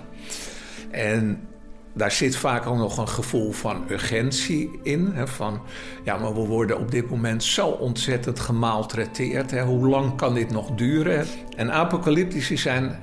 En 0.91 1.47
daar 1.93 2.11
zit 2.11 2.35
vaak 2.35 2.65
ook 2.65 2.77
nog 2.77 2.97
een 2.97 3.07
gevoel 3.07 3.51
van 3.51 3.83
urgentie 3.89 4.79
in. 4.83 5.11
Hè, 5.13 5.27
van, 5.27 5.61
ja, 6.03 6.17
maar 6.17 6.33
we 6.33 6.39
worden 6.39 6.79
op 6.79 6.91
dit 6.91 7.09
moment 7.09 7.43
zo 7.43 7.67
ontzettend 7.67 8.39
gemaltreteerd. 8.39 9.51
Hè, 9.51 9.63
hoe 9.63 9.87
lang 9.87 10.15
kan 10.15 10.33
dit 10.33 10.51
nog 10.51 10.71
duren? 10.71 11.25
En 11.55 11.71
apocalyptici 11.71 12.57
zijn 12.57 12.99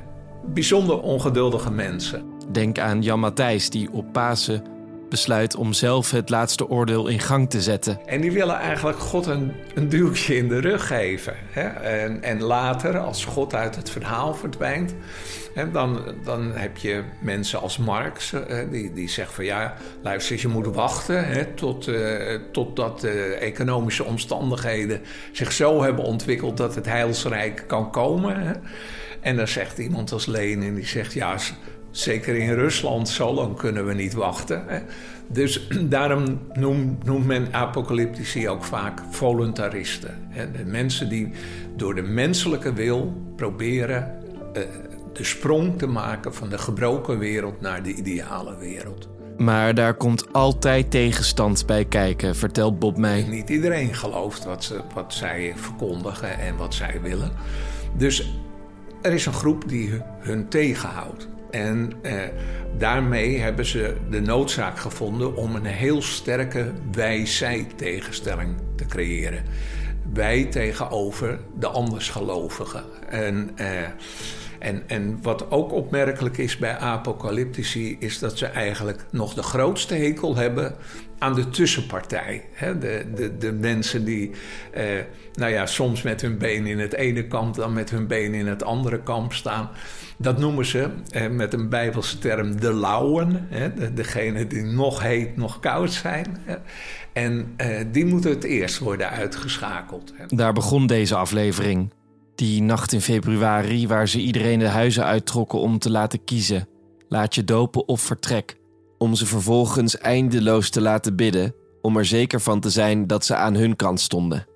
bijzonder 0.46 1.00
ongeduldige 1.00 1.70
mensen. 1.70 2.33
Denk 2.52 2.78
aan 2.78 3.02
Jan 3.02 3.20
Matthijs, 3.20 3.70
die 3.70 3.92
op 3.92 4.12
Pasen 4.12 4.62
besluit 5.08 5.56
om 5.56 5.72
zelf 5.72 6.10
het 6.10 6.30
laatste 6.30 6.68
oordeel 6.68 7.06
in 7.06 7.20
gang 7.20 7.50
te 7.50 7.60
zetten. 7.62 7.98
En 8.06 8.20
die 8.20 8.32
willen 8.32 8.56
eigenlijk 8.56 8.98
God 8.98 9.26
een, 9.26 9.52
een 9.74 9.88
duwtje 9.88 10.36
in 10.36 10.48
de 10.48 10.60
rug 10.60 10.86
geven. 10.86 11.34
Hè? 11.50 11.62
En, 11.62 12.22
en 12.22 12.42
later, 12.42 12.98
als 12.98 13.24
God 13.24 13.54
uit 13.54 13.76
het 13.76 13.90
verhaal 13.90 14.34
verdwijnt, 14.34 14.94
hè, 15.54 15.70
dan, 15.70 16.00
dan 16.24 16.52
heb 16.52 16.76
je 16.76 17.02
mensen 17.20 17.60
als 17.60 17.78
Marx, 17.78 18.30
hè, 18.30 18.68
die, 18.68 18.92
die 18.92 19.08
zegt 19.08 19.32
van 19.32 19.44
ja, 19.44 19.76
luister, 20.02 20.40
je 20.40 20.48
moet 20.48 20.66
wachten 20.66 21.28
hè, 21.28 21.44
tot, 21.44 21.88
uh, 21.88 22.38
totdat 22.52 23.00
de 23.00 23.36
economische 23.40 24.04
omstandigheden 24.04 25.00
zich 25.32 25.52
zo 25.52 25.82
hebben 25.82 26.04
ontwikkeld 26.04 26.56
dat 26.56 26.74
het 26.74 26.86
heilsrijk 26.86 27.64
kan 27.66 27.90
komen. 27.90 28.62
En 29.20 29.36
dan 29.36 29.48
zegt 29.48 29.78
iemand 29.78 30.12
als 30.12 30.26
Lenin, 30.26 30.74
die 30.74 30.86
zegt 30.86 31.12
ja 31.12 31.36
Zeker 31.94 32.34
in 32.34 32.54
Rusland, 32.54 33.08
zo 33.08 33.34
lang 33.34 33.56
kunnen 33.56 33.86
we 33.86 33.94
niet 33.94 34.14
wachten. 34.14 34.64
Hè. 34.66 34.78
Dus 35.26 35.68
daarom 35.96 36.40
noemt, 36.52 37.26
men 37.26 37.48
apocalyptici 37.50 38.48
ook 38.48 38.64
vaak 38.64 39.00
voluntaristen. 39.10 40.28
De 40.52 40.64
mensen 40.64 41.08
die 41.08 41.30
door 41.76 41.94
de 41.94 42.02
menselijke 42.02 42.72
wil 42.72 43.22
proberen 43.36 44.18
eh, 44.52 44.62
de 45.12 45.24
sprong 45.24 45.78
te 45.78 45.86
maken 45.86 46.34
van 46.34 46.48
de 46.48 46.58
gebroken 46.58 47.18
wereld 47.18 47.60
naar 47.60 47.82
de 47.82 47.94
ideale 47.94 48.56
wereld. 48.56 49.08
Maar 49.36 49.74
daar 49.74 49.94
komt 49.94 50.32
altijd 50.32 50.90
tegenstand 50.90 51.66
bij 51.66 51.84
kijken, 51.84 52.36
vertelt 52.36 52.78
Bob 52.78 52.96
mij. 52.96 53.22
Niet 53.22 53.50
iedereen 53.50 53.94
gelooft 53.94 54.44
wat, 54.44 54.64
ze, 54.64 54.80
wat 54.94 55.14
zij 55.14 55.52
verkondigen 55.56 56.38
en 56.38 56.56
wat 56.56 56.74
zij 56.74 57.00
willen. 57.02 57.30
Dus 57.96 58.38
er 59.02 59.12
is 59.12 59.26
een 59.26 59.32
groep 59.32 59.68
die 59.68 60.00
hun 60.18 60.48
tegenhoudt. 60.48 61.28
En 61.54 61.92
eh, 62.02 62.20
daarmee 62.78 63.38
hebben 63.38 63.66
ze 63.66 63.96
de 64.10 64.20
noodzaak 64.20 64.78
gevonden 64.78 65.36
om 65.36 65.54
een 65.54 65.64
heel 65.64 66.02
sterke 66.02 66.72
wij-zij-tegenstelling 66.92 68.56
te 68.76 68.86
creëren. 68.86 69.42
Wij 70.12 70.44
tegenover 70.44 71.38
de 71.58 71.66
andersgelovigen. 71.66 72.84
En, 73.08 73.50
eh, 73.54 73.66
en, 74.64 74.82
en 74.86 75.18
wat 75.22 75.50
ook 75.50 75.72
opmerkelijk 75.72 76.38
is 76.38 76.56
bij 76.56 76.76
apocalyptici, 76.76 77.96
is 77.98 78.18
dat 78.18 78.38
ze 78.38 78.46
eigenlijk 78.46 79.04
nog 79.10 79.34
de 79.34 79.42
grootste 79.42 79.94
hekel 79.94 80.36
hebben 80.36 80.74
aan 81.18 81.34
de 81.34 81.48
tussenpartij. 81.48 82.44
Hè? 82.52 82.78
De, 82.78 83.04
de, 83.14 83.38
de 83.38 83.52
mensen 83.52 84.04
die, 84.04 84.30
eh, 84.72 84.84
nou 85.34 85.52
ja, 85.52 85.66
soms 85.66 86.02
met 86.02 86.20
hun 86.20 86.38
been 86.38 86.66
in 86.66 86.78
het 86.78 86.92
ene 86.92 87.26
kamp, 87.26 87.54
dan 87.54 87.72
met 87.72 87.90
hun 87.90 88.06
been 88.06 88.34
in 88.34 88.46
het 88.46 88.62
andere 88.62 89.02
kamp 89.02 89.32
staan. 89.32 89.70
Dat 90.16 90.38
noemen 90.38 90.66
ze 90.66 90.88
eh, 91.10 91.28
met 91.28 91.52
een 91.52 91.68
Bijbelse 91.68 92.18
term 92.18 92.60
de 92.60 92.72
lauwen. 92.72 93.46
Hè? 93.48 93.74
De, 93.74 93.92
degene 93.92 94.46
die 94.46 94.62
nog 94.62 95.02
heet, 95.02 95.36
nog 95.36 95.60
koud 95.60 95.92
zijn. 95.92 96.26
En 97.12 97.52
eh, 97.56 97.68
die 97.92 98.04
moeten 98.04 98.30
het 98.30 98.44
eerst 98.44 98.78
worden 98.78 99.10
uitgeschakeld. 99.10 100.12
Daar 100.28 100.52
begon 100.52 100.86
deze 100.86 101.14
aflevering. 101.16 101.90
Die 102.34 102.62
nacht 102.62 102.92
in 102.92 103.00
februari, 103.00 103.88
waar 103.88 104.08
ze 104.08 104.18
iedereen 104.18 104.58
de 104.58 104.68
huizen 104.68 105.04
uittrokken 105.04 105.58
om 105.58 105.78
te 105.78 105.90
laten 105.90 106.24
kiezen. 106.24 106.68
Laat 107.08 107.34
je 107.34 107.44
dopen 107.44 107.88
of 107.88 108.00
vertrek. 108.00 108.56
Om 108.98 109.14
ze 109.14 109.26
vervolgens 109.26 109.98
eindeloos 109.98 110.70
te 110.70 110.80
laten 110.80 111.16
bidden, 111.16 111.54
om 111.82 111.96
er 111.96 112.04
zeker 112.04 112.40
van 112.40 112.60
te 112.60 112.70
zijn 112.70 113.06
dat 113.06 113.24
ze 113.24 113.36
aan 113.36 113.54
hun 113.54 113.76
kant 113.76 114.00
stonden. 114.00 114.46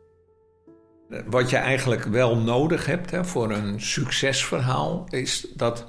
Wat 1.27 1.51
je 1.51 1.57
eigenlijk 1.57 2.05
wel 2.05 2.37
nodig 2.37 2.87
hebt 2.87 3.11
hè, 3.11 3.25
voor 3.25 3.51
een 3.51 3.81
succesverhaal, 3.81 5.07
is 5.09 5.47
dat 5.55 5.87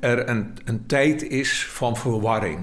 er 0.00 0.28
een, 0.28 0.56
een 0.64 0.86
tijd 0.86 1.22
is 1.22 1.66
van 1.66 1.96
verwarring. 1.96 2.58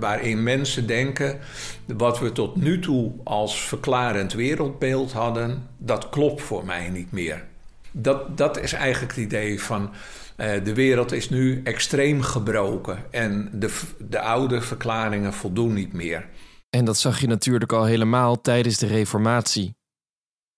Waarin 0.00 0.42
mensen 0.42 0.86
denken, 0.86 1.38
wat 1.86 2.18
we 2.18 2.32
tot 2.32 2.56
nu 2.56 2.78
toe 2.78 3.12
als 3.24 3.60
verklarend 3.60 4.32
wereldbeeld 4.32 5.12
hadden, 5.12 5.68
dat 5.78 6.08
klopt 6.08 6.42
voor 6.42 6.64
mij 6.64 6.88
niet 6.88 7.12
meer. 7.12 7.48
Dat, 7.92 8.36
dat 8.36 8.60
is 8.60 8.72
eigenlijk 8.72 9.14
het 9.14 9.24
idee 9.24 9.62
van 9.62 9.90
uh, 10.36 10.64
de 10.64 10.74
wereld 10.74 11.12
is 11.12 11.30
nu 11.30 11.60
extreem 11.64 12.22
gebroken 12.22 12.98
en 13.10 13.50
de, 13.52 13.80
de 13.98 14.20
oude 14.20 14.60
verklaringen 14.60 15.32
voldoen 15.32 15.72
niet 15.74 15.92
meer. 15.92 16.28
En 16.70 16.84
dat 16.84 16.98
zag 16.98 17.20
je 17.20 17.26
natuurlijk 17.26 17.72
al 17.72 17.84
helemaal 17.84 18.40
tijdens 18.40 18.78
de 18.78 18.86
Reformatie. 18.86 19.76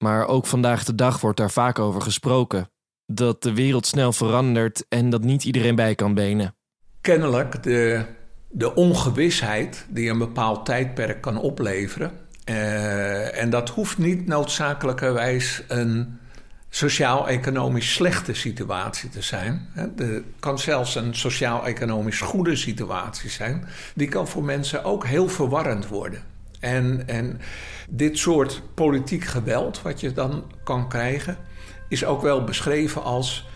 Maar 0.05 0.27
ook 0.27 0.47
vandaag 0.47 0.85
de 0.85 0.95
dag 0.95 1.21
wordt 1.21 1.39
daar 1.39 1.51
vaak 1.51 1.79
over 1.79 2.03
gesproken. 2.03 2.71
Dat 3.07 3.43
de 3.43 3.55
wereld 3.55 3.87
snel 3.87 4.13
verandert 4.13 4.85
en 4.89 5.11
dat 5.11 5.23
niet 5.23 5.45
iedereen 5.45 5.75
bij 5.75 5.95
kan 5.95 6.15
benen. 6.15 6.55
Kennelijk 7.01 7.63
de, 7.63 8.05
de 8.49 8.75
ongewisheid 8.75 9.87
die 9.89 10.11
een 10.11 10.19
bepaald 10.19 10.65
tijdperk 10.65 11.21
kan 11.21 11.39
opleveren. 11.39 12.13
Uh, 12.45 13.41
en 13.43 13.51
dat 13.51 13.69
hoeft 13.69 13.99
niet 13.99 14.27
noodzakelijkerwijs 14.27 15.63
een 15.69 16.19
sociaal-economisch 16.75 17.93
slechte 17.93 18.35
situatie 18.35 19.09
te 19.09 19.23
zijn. 19.23 19.69
Het 19.73 20.23
kan 20.41 20.59
zelfs 20.59 20.95
een 20.95 21.15
sociaal-economisch 21.15 22.21
goede 22.21 22.57
situatie 22.57 23.31
zijn. 23.31 23.69
Die 23.95 24.09
kan 24.09 24.29
voor 24.29 24.45
mensen 24.45 24.85
ook 24.85 25.07
heel 25.07 25.29
verwarrend 25.29 25.89
worden. 25.89 26.23
En, 26.61 27.09
en 27.09 27.41
dit 27.89 28.19
soort 28.19 28.63
politiek 28.75 29.25
geweld, 29.25 29.83
wat 29.83 30.01
je 30.01 30.13
dan 30.13 30.53
kan 30.65 30.89
krijgen, 30.89 31.37
is 31.89 32.05
ook 32.05 32.23
wel 32.23 32.45
beschreven 32.45 33.03
als 33.03 33.49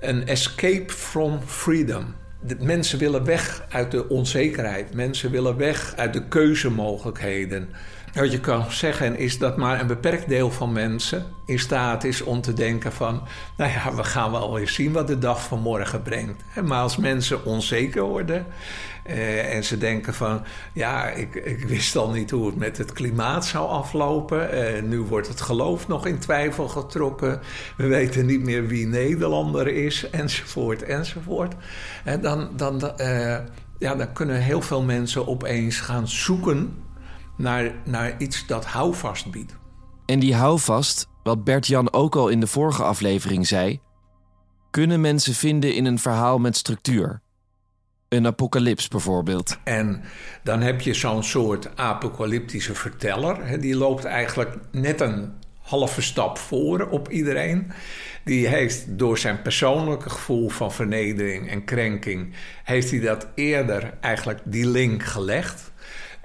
een 0.00 0.26
escape 0.26 0.92
from 0.92 1.40
freedom. 1.44 2.14
Mensen 2.58 2.98
willen 2.98 3.24
weg 3.24 3.64
uit 3.68 3.90
de 3.90 4.08
onzekerheid. 4.08 4.94
Mensen 4.94 5.30
willen 5.30 5.56
weg 5.56 5.94
uit 5.96 6.12
de 6.12 6.28
keuzemogelijkheden. 6.28 7.68
Wat 8.16 8.32
je 8.32 8.40
kan 8.40 8.70
zeggen 8.70 9.18
is 9.18 9.38
dat 9.38 9.56
maar 9.56 9.80
een 9.80 9.86
beperkt 9.86 10.28
deel 10.28 10.50
van 10.50 10.72
mensen 10.72 11.26
in 11.44 11.58
staat 11.58 12.04
is 12.04 12.22
om 12.22 12.40
te 12.40 12.52
denken 12.52 12.92
van... 12.92 13.22
nou 13.56 13.70
ja, 13.70 13.94
we 13.94 14.04
gaan 14.04 14.30
wel 14.30 14.54
weer 14.54 14.68
zien 14.68 14.92
wat 14.92 15.06
de 15.06 15.18
dag 15.18 15.42
van 15.42 15.60
morgen 15.60 16.02
brengt. 16.02 16.42
Maar 16.64 16.80
als 16.80 16.96
mensen 16.96 17.44
onzeker 17.44 18.02
worden 18.02 18.46
eh, 19.02 19.54
en 19.54 19.64
ze 19.64 19.78
denken 19.78 20.14
van... 20.14 20.42
ja, 20.72 21.08
ik, 21.08 21.34
ik 21.34 21.64
wist 21.64 21.96
al 21.96 22.10
niet 22.10 22.30
hoe 22.30 22.46
het 22.46 22.56
met 22.56 22.78
het 22.78 22.92
klimaat 22.92 23.46
zou 23.46 23.68
aflopen. 23.68 24.50
Eh, 24.50 24.82
nu 24.82 25.00
wordt 25.00 25.28
het 25.28 25.40
geloof 25.40 25.88
nog 25.88 26.06
in 26.06 26.18
twijfel 26.18 26.68
getrokken. 26.68 27.40
We 27.76 27.86
weten 27.86 28.26
niet 28.26 28.42
meer 28.42 28.66
wie 28.66 28.86
Nederlander 28.86 29.68
is, 29.68 30.10
enzovoort, 30.10 30.82
enzovoort. 30.82 31.54
En 32.04 32.20
dan, 32.20 32.50
dan, 32.56 32.98
eh, 32.98 33.38
ja, 33.78 33.94
dan 33.94 34.12
kunnen 34.12 34.36
heel 34.36 34.62
veel 34.62 34.82
mensen 34.82 35.26
opeens 35.26 35.80
gaan 35.80 36.08
zoeken 36.08 36.84
naar, 37.36 37.72
naar 37.84 38.14
iets 38.18 38.46
dat 38.46 38.64
houvast 38.64 39.30
biedt. 39.30 39.56
En 40.06 40.18
die 40.18 40.34
houvast, 40.34 41.08
wat 41.22 41.44
Bert 41.44 41.66
Jan 41.66 41.92
ook 41.92 42.16
al 42.16 42.28
in 42.28 42.40
de 42.40 42.46
vorige 42.46 42.82
aflevering 42.82 43.46
zei, 43.46 43.80
kunnen 44.70 45.00
mensen 45.00 45.34
vinden 45.34 45.74
in 45.74 45.84
een 45.84 45.98
verhaal 45.98 46.38
met 46.38 46.56
structuur. 46.56 47.20
Een 48.08 48.26
apocalyps 48.26 48.88
bijvoorbeeld. 48.88 49.58
En 49.64 50.02
dan 50.42 50.60
heb 50.60 50.80
je 50.80 50.94
zo'n 50.94 51.22
soort 51.22 51.76
apocalyptische 51.76 52.74
verteller. 52.74 53.60
Die 53.60 53.76
loopt 53.76 54.04
eigenlijk 54.04 54.56
net 54.70 55.00
een 55.00 55.32
halve 55.60 56.02
stap 56.02 56.38
voor 56.38 56.88
op 56.88 57.08
iedereen. 57.08 57.70
Die 58.24 58.46
heeft 58.46 58.98
door 58.98 59.18
zijn 59.18 59.42
persoonlijke 59.42 60.10
gevoel 60.10 60.48
van 60.48 60.72
vernedering 60.72 61.50
en 61.50 61.64
krenking... 61.64 62.34
heeft 62.64 62.90
hij 62.90 63.00
dat 63.00 63.26
eerder 63.34 63.94
eigenlijk 64.00 64.40
die 64.44 64.66
link 64.66 65.02
gelegd. 65.02 65.72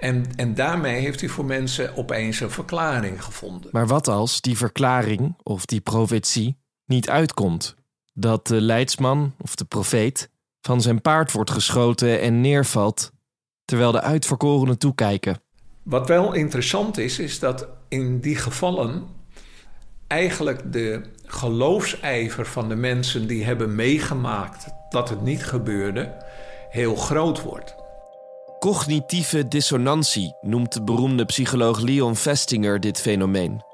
En, 0.02 0.24
en 0.36 0.54
daarmee 0.54 1.00
heeft 1.00 1.20
hij 1.20 1.28
voor 1.28 1.44
mensen 1.44 1.96
opeens 1.96 2.40
een 2.40 2.50
verklaring 2.50 3.24
gevonden. 3.24 3.70
Maar 3.72 3.86
wat 3.86 4.08
als 4.08 4.40
die 4.40 4.56
verklaring 4.56 5.36
of 5.42 5.66
die 5.66 5.80
profetie 5.80 6.56
niet 6.86 7.10
uitkomt? 7.10 7.74
Dat 8.12 8.46
de 8.46 8.60
leidsman 8.60 9.34
of 9.40 9.54
de 9.54 9.64
profeet 9.64 10.30
van 10.60 10.80
zijn 10.80 11.00
paard 11.00 11.32
wordt 11.32 11.50
geschoten 11.50 12.20
en 12.20 12.40
neervalt, 12.40 13.12
terwijl 13.64 13.92
de 13.92 14.00
uitverkorenen 14.00 14.78
toekijken. 14.78 15.42
Wat 15.82 16.08
wel 16.08 16.32
interessant 16.32 16.98
is, 16.98 17.18
is 17.18 17.38
dat 17.38 17.68
in 17.88 18.20
die 18.20 18.36
gevallen 18.36 19.06
eigenlijk 20.06 20.72
de 20.72 21.02
geloofsijver 21.24 22.46
van 22.46 22.68
de 22.68 22.76
mensen 22.76 23.26
die 23.26 23.44
hebben 23.44 23.74
meegemaakt 23.74 24.66
dat 24.90 25.08
het 25.08 25.22
niet 25.22 25.44
gebeurde, 25.44 26.14
heel 26.70 26.96
groot 26.96 27.42
wordt. 27.42 27.80
Cognitieve 28.62 29.48
dissonantie 29.48 30.36
noemt 30.40 30.72
de 30.72 30.82
beroemde 30.82 31.24
psycholoog 31.24 31.80
Leon 31.80 32.16
Festinger 32.16 32.80
dit 32.80 33.00
fenomeen. 33.00 33.64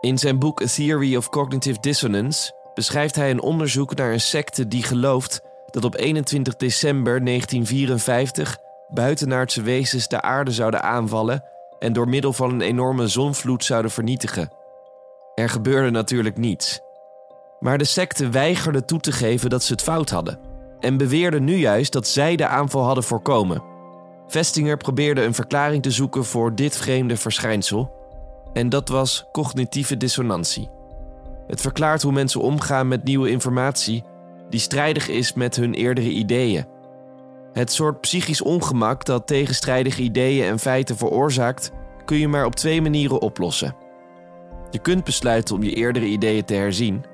In 0.00 0.18
zijn 0.18 0.38
boek 0.38 0.62
A 0.62 0.66
Theory 0.66 1.16
of 1.16 1.28
Cognitive 1.28 1.80
Dissonance 1.80 2.52
beschrijft 2.74 3.16
hij 3.16 3.30
een 3.30 3.42
onderzoek 3.42 3.94
naar 3.94 4.12
een 4.12 4.20
secte 4.20 4.68
die 4.68 4.82
gelooft 4.82 5.40
dat 5.70 5.84
op 5.84 5.96
21 5.96 6.56
december 6.56 7.24
1954 7.24 8.58
buitenaardse 8.88 9.62
wezens 9.62 10.08
de 10.08 10.22
aarde 10.22 10.50
zouden 10.50 10.82
aanvallen 10.82 11.44
en 11.78 11.92
door 11.92 12.08
middel 12.08 12.32
van 12.32 12.50
een 12.50 12.60
enorme 12.60 13.06
zonvloed 13.06 13.64
zouden 13.64 13.90
vernietigen. 13.90 14.50
Er 15.34 15.48
gebeurde 15.48 15.90
natuurlijk 15.90 16.36
niets. 16.36 16.80
Maar 17.60 17.78
de 17.78 17.84
secte 17.84 18.28
weigerde 18.28 18.84
toe 18.84 19.00
te 19.00 19.12
geven 19.12 19.50
dat 19.50 19.62
ze 19.62 19.72
het 19.72 19.82
fout 19.82 20.10
hadden 20.10 20.38
en 20.80 20.96
beweerde 20.96 21.40
nu 21.40 21.56
juist 21.56 21.92
dat 21.92 22.06
zij 22.06 22.36
de 22.36 22.46
aanval 22.46 22.84
hadden 22.84 23.04
voorkomen. 23.04 23.71
Vestinger 24.32 24.76
probeerde 24.76 25.22
een 25.22 25.34
verklaring 25.34 25.82
te 25.82 25.90
zoeken 25.90 26.24
voor 26.24 26.54
dit 26.54 26.76
vreemde 26.76 27.16
verschijnsel 27.16 27.92
en 28.52 28.68
dat 28.68 28.88
was 28.88 29.24
cognitieve 29.32 29.96
dissonantie. 29.96 30.70
Het 31.46 31.60
verklaart 31.60 32.02
hoe 32.02 32.12
mensen 32.12 32.40
omgaan 32.40 32.88
met 32.88 33.04
nieuwe 33.04 33.30
informatie 33.30 34.04
die 34.50 34.60
strijdig 34.60 35.08
is 35.08 35.32
met 35.32 35.56
hun 35.56 35.74
eerdere 35.74 36.08
ideeën. 36.08 36.66
Het 37.52 37.72
soort 37.72 38.00
psychisch 38.00 38.42
ongemak 38.42 39.04
dat 39.04 39.26
tegenstrijdige 39.26 40.02
ideeën 40.02 40.46
en 40.46 40.58
feiten 40.58 40.96
veroorzaakt, 40.96 41.70
kun 42.04 42.18
je 42.18 42.28
maar 42.28 42.44
op 42.44 42.54
twee 42.54 42.82
manieren 42.82 43.20
oplossen. 43.20 43.76
Je 44.70 44.78
kunt 44.78 45.04
besluiten 45.04 45.54
om 45.54 45.62
je 45.62 45.74
eerdere 45.74 46.06
ideeën 46.06 46.44
te 46.44 46.54
herzien, 46.54 47.04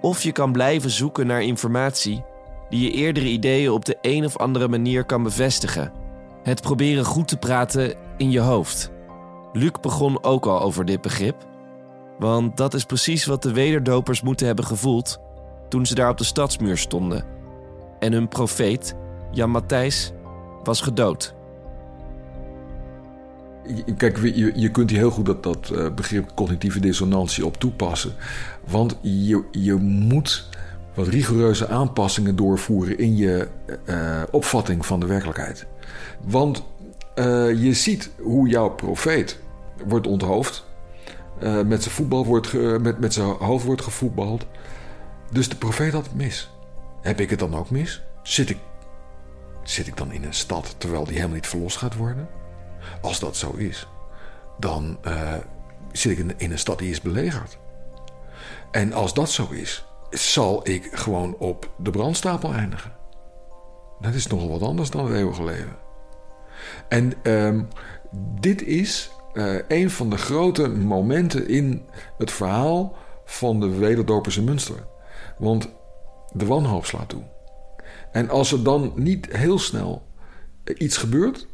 of 0.00 0.22
je 0.22 0.32
kan 0.32 0.52
blijven 0.52 0.90
zoeken 0.90 1.26
naar 1.26 1.42
informatie 1.42 2.24
die 2.68 2.80
je 2.80 2.90
eerdere 2.90 3.26
ideeën 3.26 3.70
op 3.70 3.84
de 3.84 3.98
een 4.00 4.24
of 4.24 4.36
andere 4.36 4.68
manier 4.68 5.04
kan 5.04 5.22
bevestigen. 5.22 6.03
Het 6.44 6.60
proberen 6.60 7.04
goed 7.04 7.28
te 7.28 7.36
praten 7.36 7.94
in 8.16 8.30
je 8.30 8.40
hoofd. 8.40 8.90
Luc 9.52 9.72
begon 9.80 10.24
ook 10.24 10.46
al 10.46 10.60
over 10.60 10.84
dit 10.84 11.00
begrip, 11.00 11.36
want 12.18 12.56
dat 12.56 12.74
is 12.74 12.84
precies 12.84 13.24
wat 13.24 13.42
de 13.42 13.52
wederdopers 13.52 14.22
moeten 14.22 14.46
hebben 14.46 14.64
gevoeld 14.64 15.18
toen 15.68 15.86
ze 15.86 15.94
daar 15.94 16.10
op 16.10 16.18
de 16.18 16.24
stadsmuur 16.24 16.78
stonden. 16.78 17.24
En 17.98 18.12
hun 18.12 18.28
profeet, 18.28 18.94
Jan 19.30 19.50
Matthijs, 19.50 20.12
was 20.64 20.80
gedood. 20.80 21.34
Kijk, 23.96 24.18
je, 24.54 24.68
kunt 24.70 24.90
hier 24.90 24.98
heel 24.98 25.10
goed 25.10 25.26
dat, 25.26 25.42
dat 25.42 25.70
eh, 25.70 25.94
begrip 25.94 26.30
cognitieve 26.34 26.80
dissonantie 26.80 27.46
op 27.46 27.56
toepassen. 27.56 28.12
Want 28.66 28.98
je, 29.00 29.44
je 29.50 29.74
moet 29.74 30.48
wat 30.94 31.06
rigoureuze 31.06 31.68
aanpassingen 31.68 32.36
doorvoeren 32.36 32.98
in 32.98 33.16
je 33.16 33.48
uh, 33.84 34.22
opvatting 34.30 34.86
van 34.86 35.00
de 35.00 35.06
werkelijkheid. 35.06 35.66
Want 36.20 36.62
uh, 37.14 37.62
je 37.62 37.74
ziet 37.74 38.10
hoe 38.20 38.48
jouw 38.48 38.68
profeet 38.68 39.38
wordt 39.86 40.06
onthoofd. 40.06 40.64
Uh, 41.42 41.62
met 41.62 41.82
zijn 41.82 41.94
voetbal 41.94 42.24
wordt 42.24 42.52
met, 42.80 42.98
met 42.98 43.12
zijn 43.12 43.26
hoofd 43.26 43.64
wordt 43.64 43.82
gevoetbald. 43.82 44.46
Dus 45.30 45.48
de 45.48 45.56
profeet 45.56 45.92
had 45.92 46.04
het 46.04 46.14
mis. 46.14 46.50
Heb 47.00 47.20
ik 47.20 47.30
het 47.30 47.38
dan 47.38 47.56
ook 47.56 47.70
mis? 47.70 48.02
Zit 48.22 48.50
ik, 48.50 48.58
zit 49.62 49.86
ik 49.86 49.96
dan 49.96 50.12
in 50.12 50.24
een 50.24 50.34
stad 50.34 50.74
terwijl 50.78 51.04
die 51.04 51.14
helemaal 51.14 51.34
niet 51.34 51.46
verlost 51.46 51.76
gaat 51.76 51.96
worden? 51.96 52.28
Als 53.00 53.20
dat 53.20 53.36
zo 53.36 53.52
is, 53.52 53.88
dan 54.58 54.98
uh, 55.06 55.32
zit 55.92 56.12
ik 56.12 56.18
in, 56.18 56.32
in 56.36 56.52
een 56.52 56.58
stad 56.58 56.78
die 56.78 56.90
is 56.90 57.00
belegerd. 57.00 57.58
En 58.70 58.92
als 58.92 59.14
dat 59.14 59.30
zo 59.30 59.48
is, 59.50 59.84
zal 60.10 60.68
ik 60.68 60.88
gewoon 60.92 61.36
op 61.38 61.70
de 61.76 61.90
brandstapel 61.90 62.52
eindigen. 62.52 62.92
Dat 64.00 64.14
is 64.14 64.26
nogal 64.26 64.48
wat 64.48 64.62
anders 64.62 64.90
dan 64.90 65.04
het 65.04 65.14
eeuwige 65.14 65.44
leven. 65.44 65.76
En 66.88 67.12
um, 67.22 67.68
dit 68.40 68.62
is 68.62 69.10
uh, 69.34 69.58
een 69.68 69.90
van 69.90 70.10
de 70.10 70.16
grote 70.16 70.68
momenten 70.68 71.48
in 71.48 71.82
het 72.18 72.30
verhaal 72.30 72.96
van 73.24 73.60
de 73.60 73.68
wederdoperse 73.68 74.42
Münster. 74.42 74.86
Want 75.38 75.68
de 76.32 76.46
wanhoop 76.46 76.86
slaat 76.86 77.08
toe. 77.08 77.22
En 78.12 78.28
als 78.28 78.52
er 78.52 78.62
dan 78.62 78.92
niet 78.94 79.26
heel 79.36 79.58
snel 79.58 80.06
iets 80.78 80.96
gebeurt, 80.96 81.46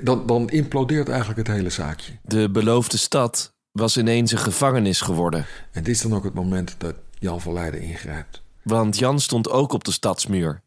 dan, 0.00 0.26
dan 0.26 0.48
implodeert 0.48 1.08
eigenlijk 1.08 1.38
het 1.38 1.56
hele 1.56 1.70
zaakje. 1.70 2.12
De 2.22 2.50
beloofde 2.50 2.96
stad 2.96 3.54
was 3.72 3.96
ineens 3.96 4.32
een 4.32 4.38
gevangenis 4.38 5.00
geworden. 5.00 5.46
En 5.72 5.82
dit 5.82 5.94
is 5.94 6.02
dan 6.02 6.14
ook 6.14 6.24
het 6.24 6.34
moment 6.34 6.74
dat 6.78 6.94
Jan 7.18 7.40
van 7.40 7.52
Leiden 7.52 7.80
ingrijpt. 7.80 8.42
Want 8.62 8.98
Jan 8.98 9.20
stond 9.20 9.50
ook 9.50 9.72
op 9.72 9.84
de 9.84 9.92
stadsmuur. 9.92 10.62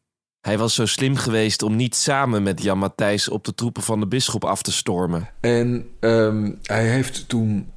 Hij 0.45 0.58
was 0.58 0.73
zo 0.73 0.86
slim 0.86 1.15
geweest 1.15 1.62
om 1.62 1.75
niet 1.75 1.95
samen 1.95 2.43
met 2.43 2.62
Jan 2.62 2.77
Matthijs 2.77 3.29
op 3.29 3.43
de 3.43 3.53
troepen 3.53 3.84
van 3.84 3.99
de 3.99 4.08
bisschop 4.08 4.45
af 4.45 4.62
te 4.62 4.71
stormen. 4.71 5.29
En 5.39 5.89
um, 5.99 6.60
hij 6.63 6.89
heeft 6.89 7.27
toen 7.29 7.71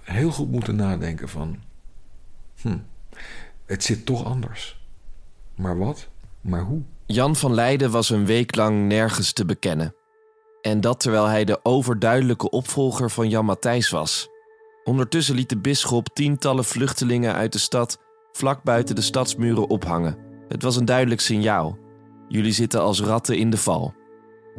heel 0.00 0.30
goed 0.30 0.50
moeten 0.50 0.76
nadenken 0.76 1.28
van... 1.28 1.56
Hm, 2.60 2.76
het 3.66 3.84
zit 3.84 4.06
toch 4.06 4.24
anders. 4.24 4.80
Maar 5.54 5.78
wat? 5.78 6.08
Maar 6.40 6.60
hoe? 6.60 6.82
Jan 7.06 7.36
van 7.36 7.54
Leiden 7.54 7.90
was 7.90 8.10
een 8.10 8.26
week 8.26 8.56
lang 8.56 8.88
nergens 8.88 9.32
te 9.32 9.44
bekennen. 9.44 9.94
En 10.62 10.80
dat 10.80 11.00
terwijl 11.00 11.26
hij 11.26 11.44
de 11.44 11.60
overduidelijke 11.62 12.50
opvolger 12.50 13.10
van 13.10 13.28
Jan 13.28 13.44
Matthijs 13.44 13.90
was. 13.90 14.28
Ondertussen 14.84 15.34
liet 15.34 15.48
de 15.48 15.58
bisschop 15.58 16.08
tientallen 16.08 16.64
vluchtelingen 16.64 17.34
uit 17.34 17.52
de 17.52 17.58
stad 17.58 17.98
vlak 18.32 18.62
buiten 18.62 18.94
de 18.94 19.02
stadsmuren 19.02 19.68
ophangen. 19.68 20.16
Het 20.48 20.62
was 20.62 20.76
een 20.76 20.84
duidelijk 20.84 21.20
signaal. 21.20 21.82
Jullie 22.34 22.52
zitten 22.52 22.80
als 22.80 23.00
ratten 23.00 23.36
in 23.36 23.50
de 23.50 23.56
val. 23.56 23.94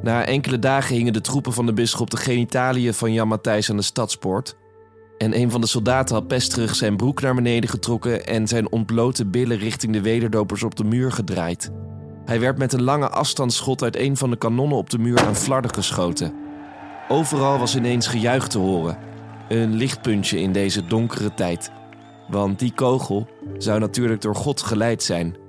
Na 0.01 0.25
enkele 0.25 0.59
dagen 0.59 0.95
hingen 0.95 1.13
de 1.13 1.21
troepen 1.21 1.53
van 1.53 1.65
de 1.65 1.73
bisschop 1.73 2.09
de 2.09 2.17
genitaliën 2.17 2.93
van 2.93 3.13
Jan 3.13 3.27
Matthijs 3.27 3.69
aan 3.69 3.75
de 3.75 3.83
stadspoort. 3.83 4.55
En 5.17 5.37
een 5.37 5.51
van 5.51 5.61
de 5.61 5.67
soldaten 5.67 6.15
had 6.15 6.27
pest 6.27 6.49
terug 6.49 6.75
zijn 6.75 6.97
broek 6.97 7.21
naar 7.21 7.35
beneden 7.35 7.69
getrokken 7.69 8.25
en 8.25 8.47
zijn 8.47 8.71
ontblote 8.71 9.25
billen 9.25 9.57
richting 9.57 9.93
de 9.93 10.01
wederdopers 10.01 10.63
op 10.63 10.75
de 10.75 10.83
muur 10.83 11.11
gedraaid. 11.11 11.71
Hij 12.25 12.39
werd 12.39 12.57
met 12.57 12.73
een 12.73 12.83
lange 12.83 13.09
afstandsschot 13.09 13.83
uit 13.83 13.95
een 13.95 14.17
van 14.17 14.29
de 14.29 14.37
kanonnen 14.37 14.77
op 14.77 14.89
de 14.89 14.99
muur 14.99 15.25
aan 15.25 15.35
flarden 15.35 15.73
geschoten. 15.73 16.33
Overal 17.07 17.59
was 17.59 17.75
ineens 17.75 18.07
gejuich 18.07 18.47
te 18.47 18.57
horen. 18.57 18.97
Een 19.49 19.73
lichtpuntje 19.73 20.39
in 20.39 20.51
deze 20.51 20.85
donkere 20.85 21.33
tijd. 21.33 21.71
Want 22.27 22.59
die 22.59 22.73
kogel 22.73 23.27
zou 23.57 23.79
natuurlijk 23.79 24.21
door 24.21 24.35
God 24.35 24.61
geleid 24.61 25.03
zijn. 25.03 25.43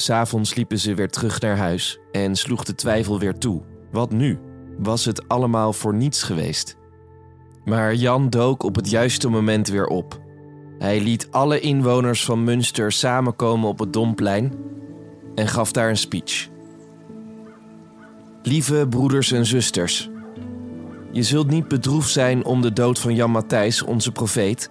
S'avonds 0.00 0.54
liepen 0.54 0.78
ze 0.78 0.94
weer 0.94 1.10
terug 1.10 1.40
naar 1.40 1.56
huis 1.56 1.98
en 2.12 2.36
sloeg 2.36 2.64
de 2.64 2.74
twijfel 2.74 3.18
weer 3.18 3.38
toe. 3.38 3.62
Wat 3.90 4.12
nu? 4.12 4.38
Was 4.78 5.04
het 5.04 5.28
allemaal 5.28 5.72
voor 5.72 5.94
niets 5.94 6.22
geweest? 6.22 6.76
Maar 7.64 7.94
Jan 7.94 8.30
dook 8.30 8.62
op 8.62 8.76
het 8.76 8.90
juiste 8.90 9.28
moment 9.28 9.68
weer 9.68 9.86
op. 9.86 10.20
Hij 10.78 11.00
liet 11.00 11.30
alle 11.30 11.60
inwoners 11.60 12.24
van 12.24 12.44
Münster 12.44 12.92
samenkomen 12.92 13.68
op 13.68 13.78
het 13.78 13.92
Domplein 13.92 14.52
en 15.34 15.48
gaf 15.48 15.72
daar 15.72 15.88
een 15.88 15.96
speech. 15.96 16.48
Lieve 18.42 18.86
broeders 18.90 19.32
en 19.32 19.46
zusters, 19.46 20.10
je 21.12 21.22
zult 21.22 21.50
niet 21.50 21.68
bedroefd 21.68 22.10
zijn 22.10 22.44
om 22.44 22.62
de 22.62 22.72
dood 22.72 22.98
van 22.98 23.14
Jan 23.14 23.30
Matthijs, 23.30 23.82
onze 23.82 24.12
profeet, 24.12 24.70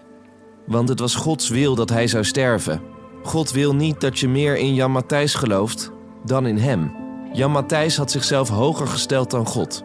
want 0.66 0.90
het 0.90 1.00
was 1.00 1.16
Gods 1.16 1.50
wil 1.50 1.76
dat 1.76 1.90
hij 1.90 2.08
zou 2.08 2.24
sterven. 2.24 2.89
God 3.24 3.52
wil 3.52 3.76
niet 3.76 4.02
dat 4.02 4.20
je 4.20 4.28
meer 4.28 4.58
in 4.58 4.74
Jan 4.74 4.92
Matthijs 4.92 5.34
gelooft 5.34 5.92
dan 6.26 6.48
in 6.48 6.58
hem. 6.58 6.92
Jan 7.34 7.52
Matthijs 7.52 7.98
had 7.98 8.12
zichzelf 8.12 8.50
hoger 8.50 8.88
gesteld 8.88 9.32
dan 9.32 9.46
God. 9.46 9.84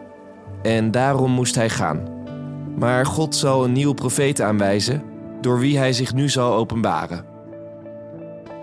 En 0.61 0.91
daarom 0.91 1.31
moest 1.31 1.55
hij 1.55 1.69
gaan. 1.69 2.13
Maar 2.77 3.05
God 3.05 3.35
zal 3.35 3.63
een 3.63 3.71
nieuwe 3.71 3.93
profeet 3.93 4.41
aanwijzen, 4.41 5.03
door 5.41 5.59
wie 5.59 5.77
hij 5.77 5.93
zich 5.93 6.13
nu 6.13 6.29
zal 6.29 6.53
openbaren. 6.53 7.25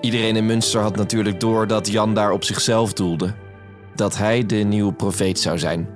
Iedereen 0.00 0.36
in 0.36 0.46
Münster 0.46 0.80
had 0.80 0.96
natuurlijk 0.96 1.40
door 1.40 1.66
dat 1.66 1.88
Jan 1.88 2.14
daar 2.14 2.32
op 2.32 2.44
zichzelf 2.44 2.92
doelde. 2.92 3.34
dat 3.94 4.16
hij 4.16 4.46
de 4.46 4.56
nieuwe 4.56 4.92
profeet 4.92 5.38
zou 5.38 5.58
zijn. 5.58 5.88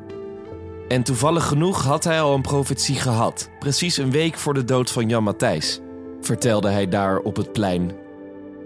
En 0.88 1.02
toevallig 1.02 1.46
genoeg 1.46 1.84
had 1.84 2.04
hij 2.04 2.20
al 2.20 2.34
een 2.34 2.42
profetie 2.42 2.94
gehad, 2.94 3.50
precies 3.58 3.96
een 3.96 4.10
week 4.10 4.38
voor 4.38 4.54
de 4.54 4.64
dood 4.64 4.90
van 4.90 5.08
Jan 5.08 5.22
Matthijs, 5.22 5.80
vertelde 6.20 6.68
hij 6.68 6.88
daar 6.88 7.18
op 7.18 7.36
het 7.36 7.52
plein. 7.52 7.90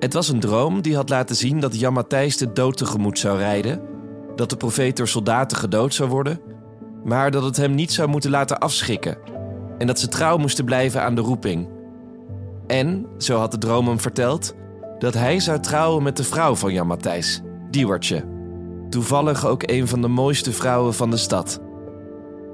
Het 0.01 0.13
was 0.13 0.29
een 0.29 0.41
droom 0.41 0.83
die 0.83 0.95
had 0.95 1.09
laten 1.09 1.37
zien 1.37 1.61
dat 1.61 1.81
Jan 1.81 1.93
Matthijs 1.93 2.37
de 2.37 2.53
dood 2.53 2.77
tegemoet 2.77 3.19
zou 3.19 3.39
rijden, 3.39 3.83
dat 4.37 4.51
de 4.51 4.57
profeet 4.57 4.97
door 4.97 5.09
soldaten 5.09 5.57
gedood 5.57 5.95
zou 5.95 6.09
worden, 6.09 6.41
maar 7.05 7.31
dat 7.31 7.43
het 7.43 7.57
hem 7.57 7.75
niet 7.75 7.93
zou 7.93 8.09
moeten 8.09 8.31
laten 8.31 8.59
afschrikken 8.59 9.19
en 9.79 9.87
dat 9.87 9.99
ze 9.99 10.09
trouw 10.09 10.37
moesten 10.37 10.65
blijven 10.65 11.03
aan 11.03 11.15
de 11.15 11.21
roeping. 11.21 11.69
En, 12.67 13.07
zo 13.19 13.39
had 13.39 13.51
de 13.51 13.59
droom 13.59 13.87
hem 13.87 14.01
verteld, 14.01 14.55
dat 14.99 15.15
hij 15.15 15.41
zou 15.41 15.61
trouwen 15.61 16.03
met 16.03 16.17
de 16.17 16.25
vrouw 16.25 16.55
van 16.55 16.73
Jan 16.73 16.87
Matthijs, 16.87 17.41
Diewertje. 17.71 18.25
Toevallig 18.91 19.47
ook 19.47 19.63
een 19.67 19.89
van 19.89 20.03
de 20.03 20.09
mooiste 20.09 20.53
vrouwen 20.53 20.95
van 20.95 21.11
de 21.11 21.17
stad. 21.17 21.61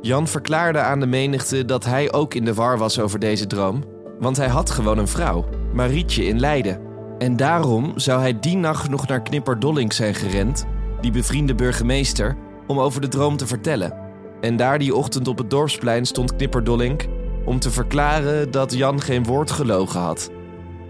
Jan 0.00 0.28
verklaarde 0.28 0.78
aan 0.78 1.00
de 1.00 1.06
menigte 1.06 1.64
dat 1.64 1.84
hij 1.84 2.12
ook 2.12 2.34
in 2.34 2.44
de 2.44 2.54
war 2.54 2.78
was 2.78 2.98
over 2.98 3.18
deze 3.18 3.46
droom, 3.46 3.84
want 4.18 4.36
hij 4.36 4.48
had 4.48 4.70
gewoon 4.70 4.98
een 4.98 5.08
vrouw, 5.08 5.44
Marietje 5.72 6.24
in 6.24 6.40
Leiden. 6.40 6.85
En 7.18 7.36
daarom 7.36 7.92
zou 7.94 8.20
hij 8.20 8.40
die 8.40 8.56
nacht 8.56 8.88
nog 8.88 9.06
naar 9.06 9.22
Knipper 9.22 9.58
Dollink 9.58 9.92
zijn 9.92 10.14
gerend, 10.14 10.66
die 11.00 11.10
bevriende 11.10 11.54
burgemeester, 11.54 12.36
om 12.66 12.78
over 12.78 13.00
de 13.00 13.08
droom 13.08 13.36
te 13.36 13.46
vertellen. 13.46 13.98
En 14.40 14.56
daar 14.56 14.78
die 14.78 14.94
ochtend 14.94 15.28
op 15.28 15.38
het 15.38 15.50
dorpsplein 15.50 16.04
stond 16.04 16.36
Knipper 16.36 16.64
Dollink 16.64 17.06
om 17.44 17.58
te 17.58 17.70
verklaren 17.70 18.50
dat 18.50 18.74
Jan 18.74 19.00
geen 19.00 19.24
woord 19.24 19.50
gelogen 19.50 20.00
had. 20.00 20.30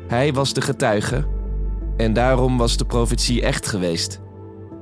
Hij 0.08 0.32
was 0.32 0.52
de 0.52 0.60
getuige 0.60 1.26
en 1.96 2.12
daarom 2.12 2.58
was 2.58 2.76
de 2.76 2.84
profetie 2.84 3.42
echt 3.42 3.66
geweest. 3.66 4.20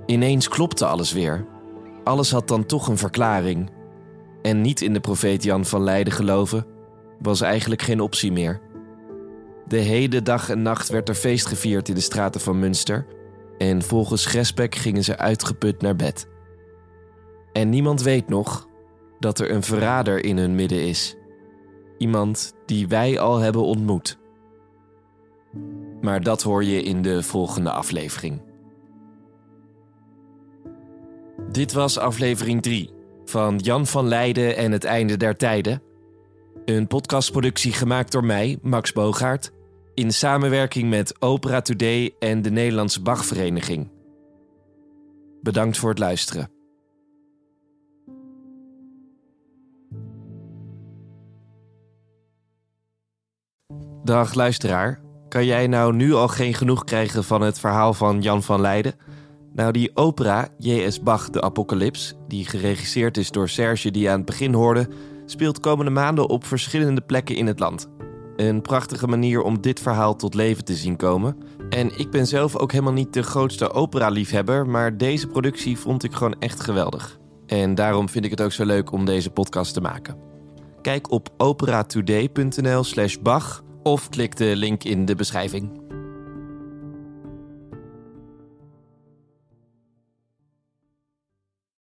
Ineens 0.06 0.48
klopte 0.48 0.86
alles 0.86 1.12
weer. 1.12 1.46
Alles 2.04 2.30
had 2.30 2.48
dan 2.48 2.66
toch 2.66 2.88
een 2.88 2.98
verklaring. 2.98 3.70
En 4.42 4.60
niet 4.60 4.80
in 4.80 4.92
de 4.92 5.00
profeet 5.00 5.42
Jan 5.42 5.64
van 5.64 5.82
Leiden 5.82 6.12
geloven 6.12 6.66
was 7.18 7.40
eigenlijk 7.40 7.82
geen 7.82 8.00
optie 8.00 8.32
meer. 8.32 8.60
De 9.66 9.76
hele 9.76 10.22
dag 10.22 10.48
en 10.48 10.62
nacht 10.62 10.88
werd 10.88 11.08
er 11.08 11.14
feest 11.14 11.46
gevierd 11.46 11.88
in 11.88 11.94
de 11.94 12.00
straten 12.00 12.40
van 12.40 12.58
Münster 12.58 13.06
en 13.58 13.82
volgens 13.82 14.26
Gresbeck 14.26 14.74
gingen 14.74 15.04
ze 15.04 15.18
uitgeput 15.18 15.82
naar 15.82 15.96
bed. 15.96 16.28
En 17.52 17.68
niemand 17.68 18.02
weet 18.02 18.28
nog 18.28 18.68
dat 19.18 19.38
er 19.38 19.50
een 19.50 19.62
verrader 19.62 20.24
in 20.24 20.38
hun 20.38 20.54
midden 20.54 20.86
is. 20.86 21.16
Iemand 21.98 22.54
die 22.66 22.88
wij 22.88 23.18
al 23.18 23.38
hebben 23.38 23.62
ontmoet. 23.62 24.18
Maar 26.00 26.22
dat 26.22 26.42
hoor 26.42 26.64
je 26.64 26.82
in 26.82 27.02
de 27.02 27.22
volgende 27.22 27.70
aflevering. 27.70 28.42
Dit 31.50 31.72
was 31.72 31.98
aflevering 31.98 32.62
3 32.62 32.90
van 33.24 33.58
Jan 33.58 33.86
van 33.86 34.08
Leiden 34.08 34.56
en 34.56 34.72
het 34.72 34.84
einde 34.84 35.16
der 35.16 35.36
tijden. 35.36 35.82
Een 36.64 36.86
podcastproductie 36.86 37.72
gemaakt 37.72 38.12
door 38.12 38.24
mij, 38.24 38.58
Max 38.62 38.92
Bogaert, 38.92 39.52
in 39.94 40.12
samenwerking 40.12 40.90
met 40.90 41.20
Opera 41.20 41.60
Today 41.60 42.14
en 42.18 42.42
de 42.42 42.50
Nederlandse 42.50 43.02
Bachvereniging. 43.02 43.90
Bedankt 45.42 45.78
voor 45.78 45.88
het 45.88 45.98
luisteren. 45.98 46.50
Dag 54.04 54.34
luisteraar, 54.34 55.00
kan 55.28 55.44
jij 55.44 55.66
nou 55.66 55.94
nu 55.94 56.12
al 56.12 56.28
geen 56.28 56.54
genoeg 56.54 56.84
krijgen 56.84 57.24
van 57.24 57.40
het 57.40 57.58
verhaal 57.58 57.94
van 57.94 58.20
Jan 58.20 58.42
van 58.42 58.60
Leiden? 58.60 58.94
Nou, 59.52 59.72
die 59.72 59.90
opera 59.96 60.48
J.S. 60.58 61.02
Bach, 61.02 61.30
de 61.30 61.40
Apocalyps, 61.40 62.14
die 62.28 62.46
geregisseerd 62.46 63.16
is 63.16 63.30
door 63.30 63.48
Serge 63.48 63.90
die 63.90 64.10
aan 64.10 64.16
het 64.16 64.26
begin 64.26 64.54
hoorde, 64.54 64.88
speelt 65.34 65.60
komende 65.60 65.90
maanden 65.90 66.28
op 66.28 66.44
verschillende 66.44 67.00
plekken 67.00 67.36
in 67.36 67.46
het 67.46 67.58
land. 67.58 67.88
Een 68.36 68.62
prachtige 68.62 69.06
manier 69.06 69.42
om 69.42 69.60
dit 69.60 69.80
verhaal 69.80 70.16
tot 70.16 70.34
leven 70.34 70.64
te 70.64 70.74
zien 70.74 70.96
komen. 70.96 71.36
En 71.68 71.98
ik 71.98 72.10
ben 72.10 72.26
zelf 72.26 72.56
ook 72.56 72.72
helemaal 72.72 72.92
niet 72.92 73.12
de 73.12 73.22
grootste 73.22 73.72
opera-liefhebber, 73.72 74.66
maar 74.66 74.96
deze 74.96 75.26
productie 75.26 75.78
vond 75.78 76.04
ik 76.04 76.12
gewoon 76.12 76.36
echt 76.38 76.60
geweldig. 76.60 77.18
En 77.46 77.74
daarom 77.74 78.08
vind 78.08 78.24
ik 78.24 78.30
het 78.30 78.42
ook 78.42 78.52
zo 78.52 78.64
leuk 78.64 78.92
om 78.92 79.04
deze 79.04 79.30
podcast 79.30 79.74
te 79.74 79.80
maken. 79.80 80.16
Kijk 80.82 81.10
op 81.10 81.28
operatoday.nl/slash 81.36 83.16
Bach 83.16 83.62
of 83.82 84.08
klik 84.08 84.36
de 84.36 84.56
link 84.56 84.84
in 84.84 85.04
de 85.04 85.14
beschrijving. 85.14 85.83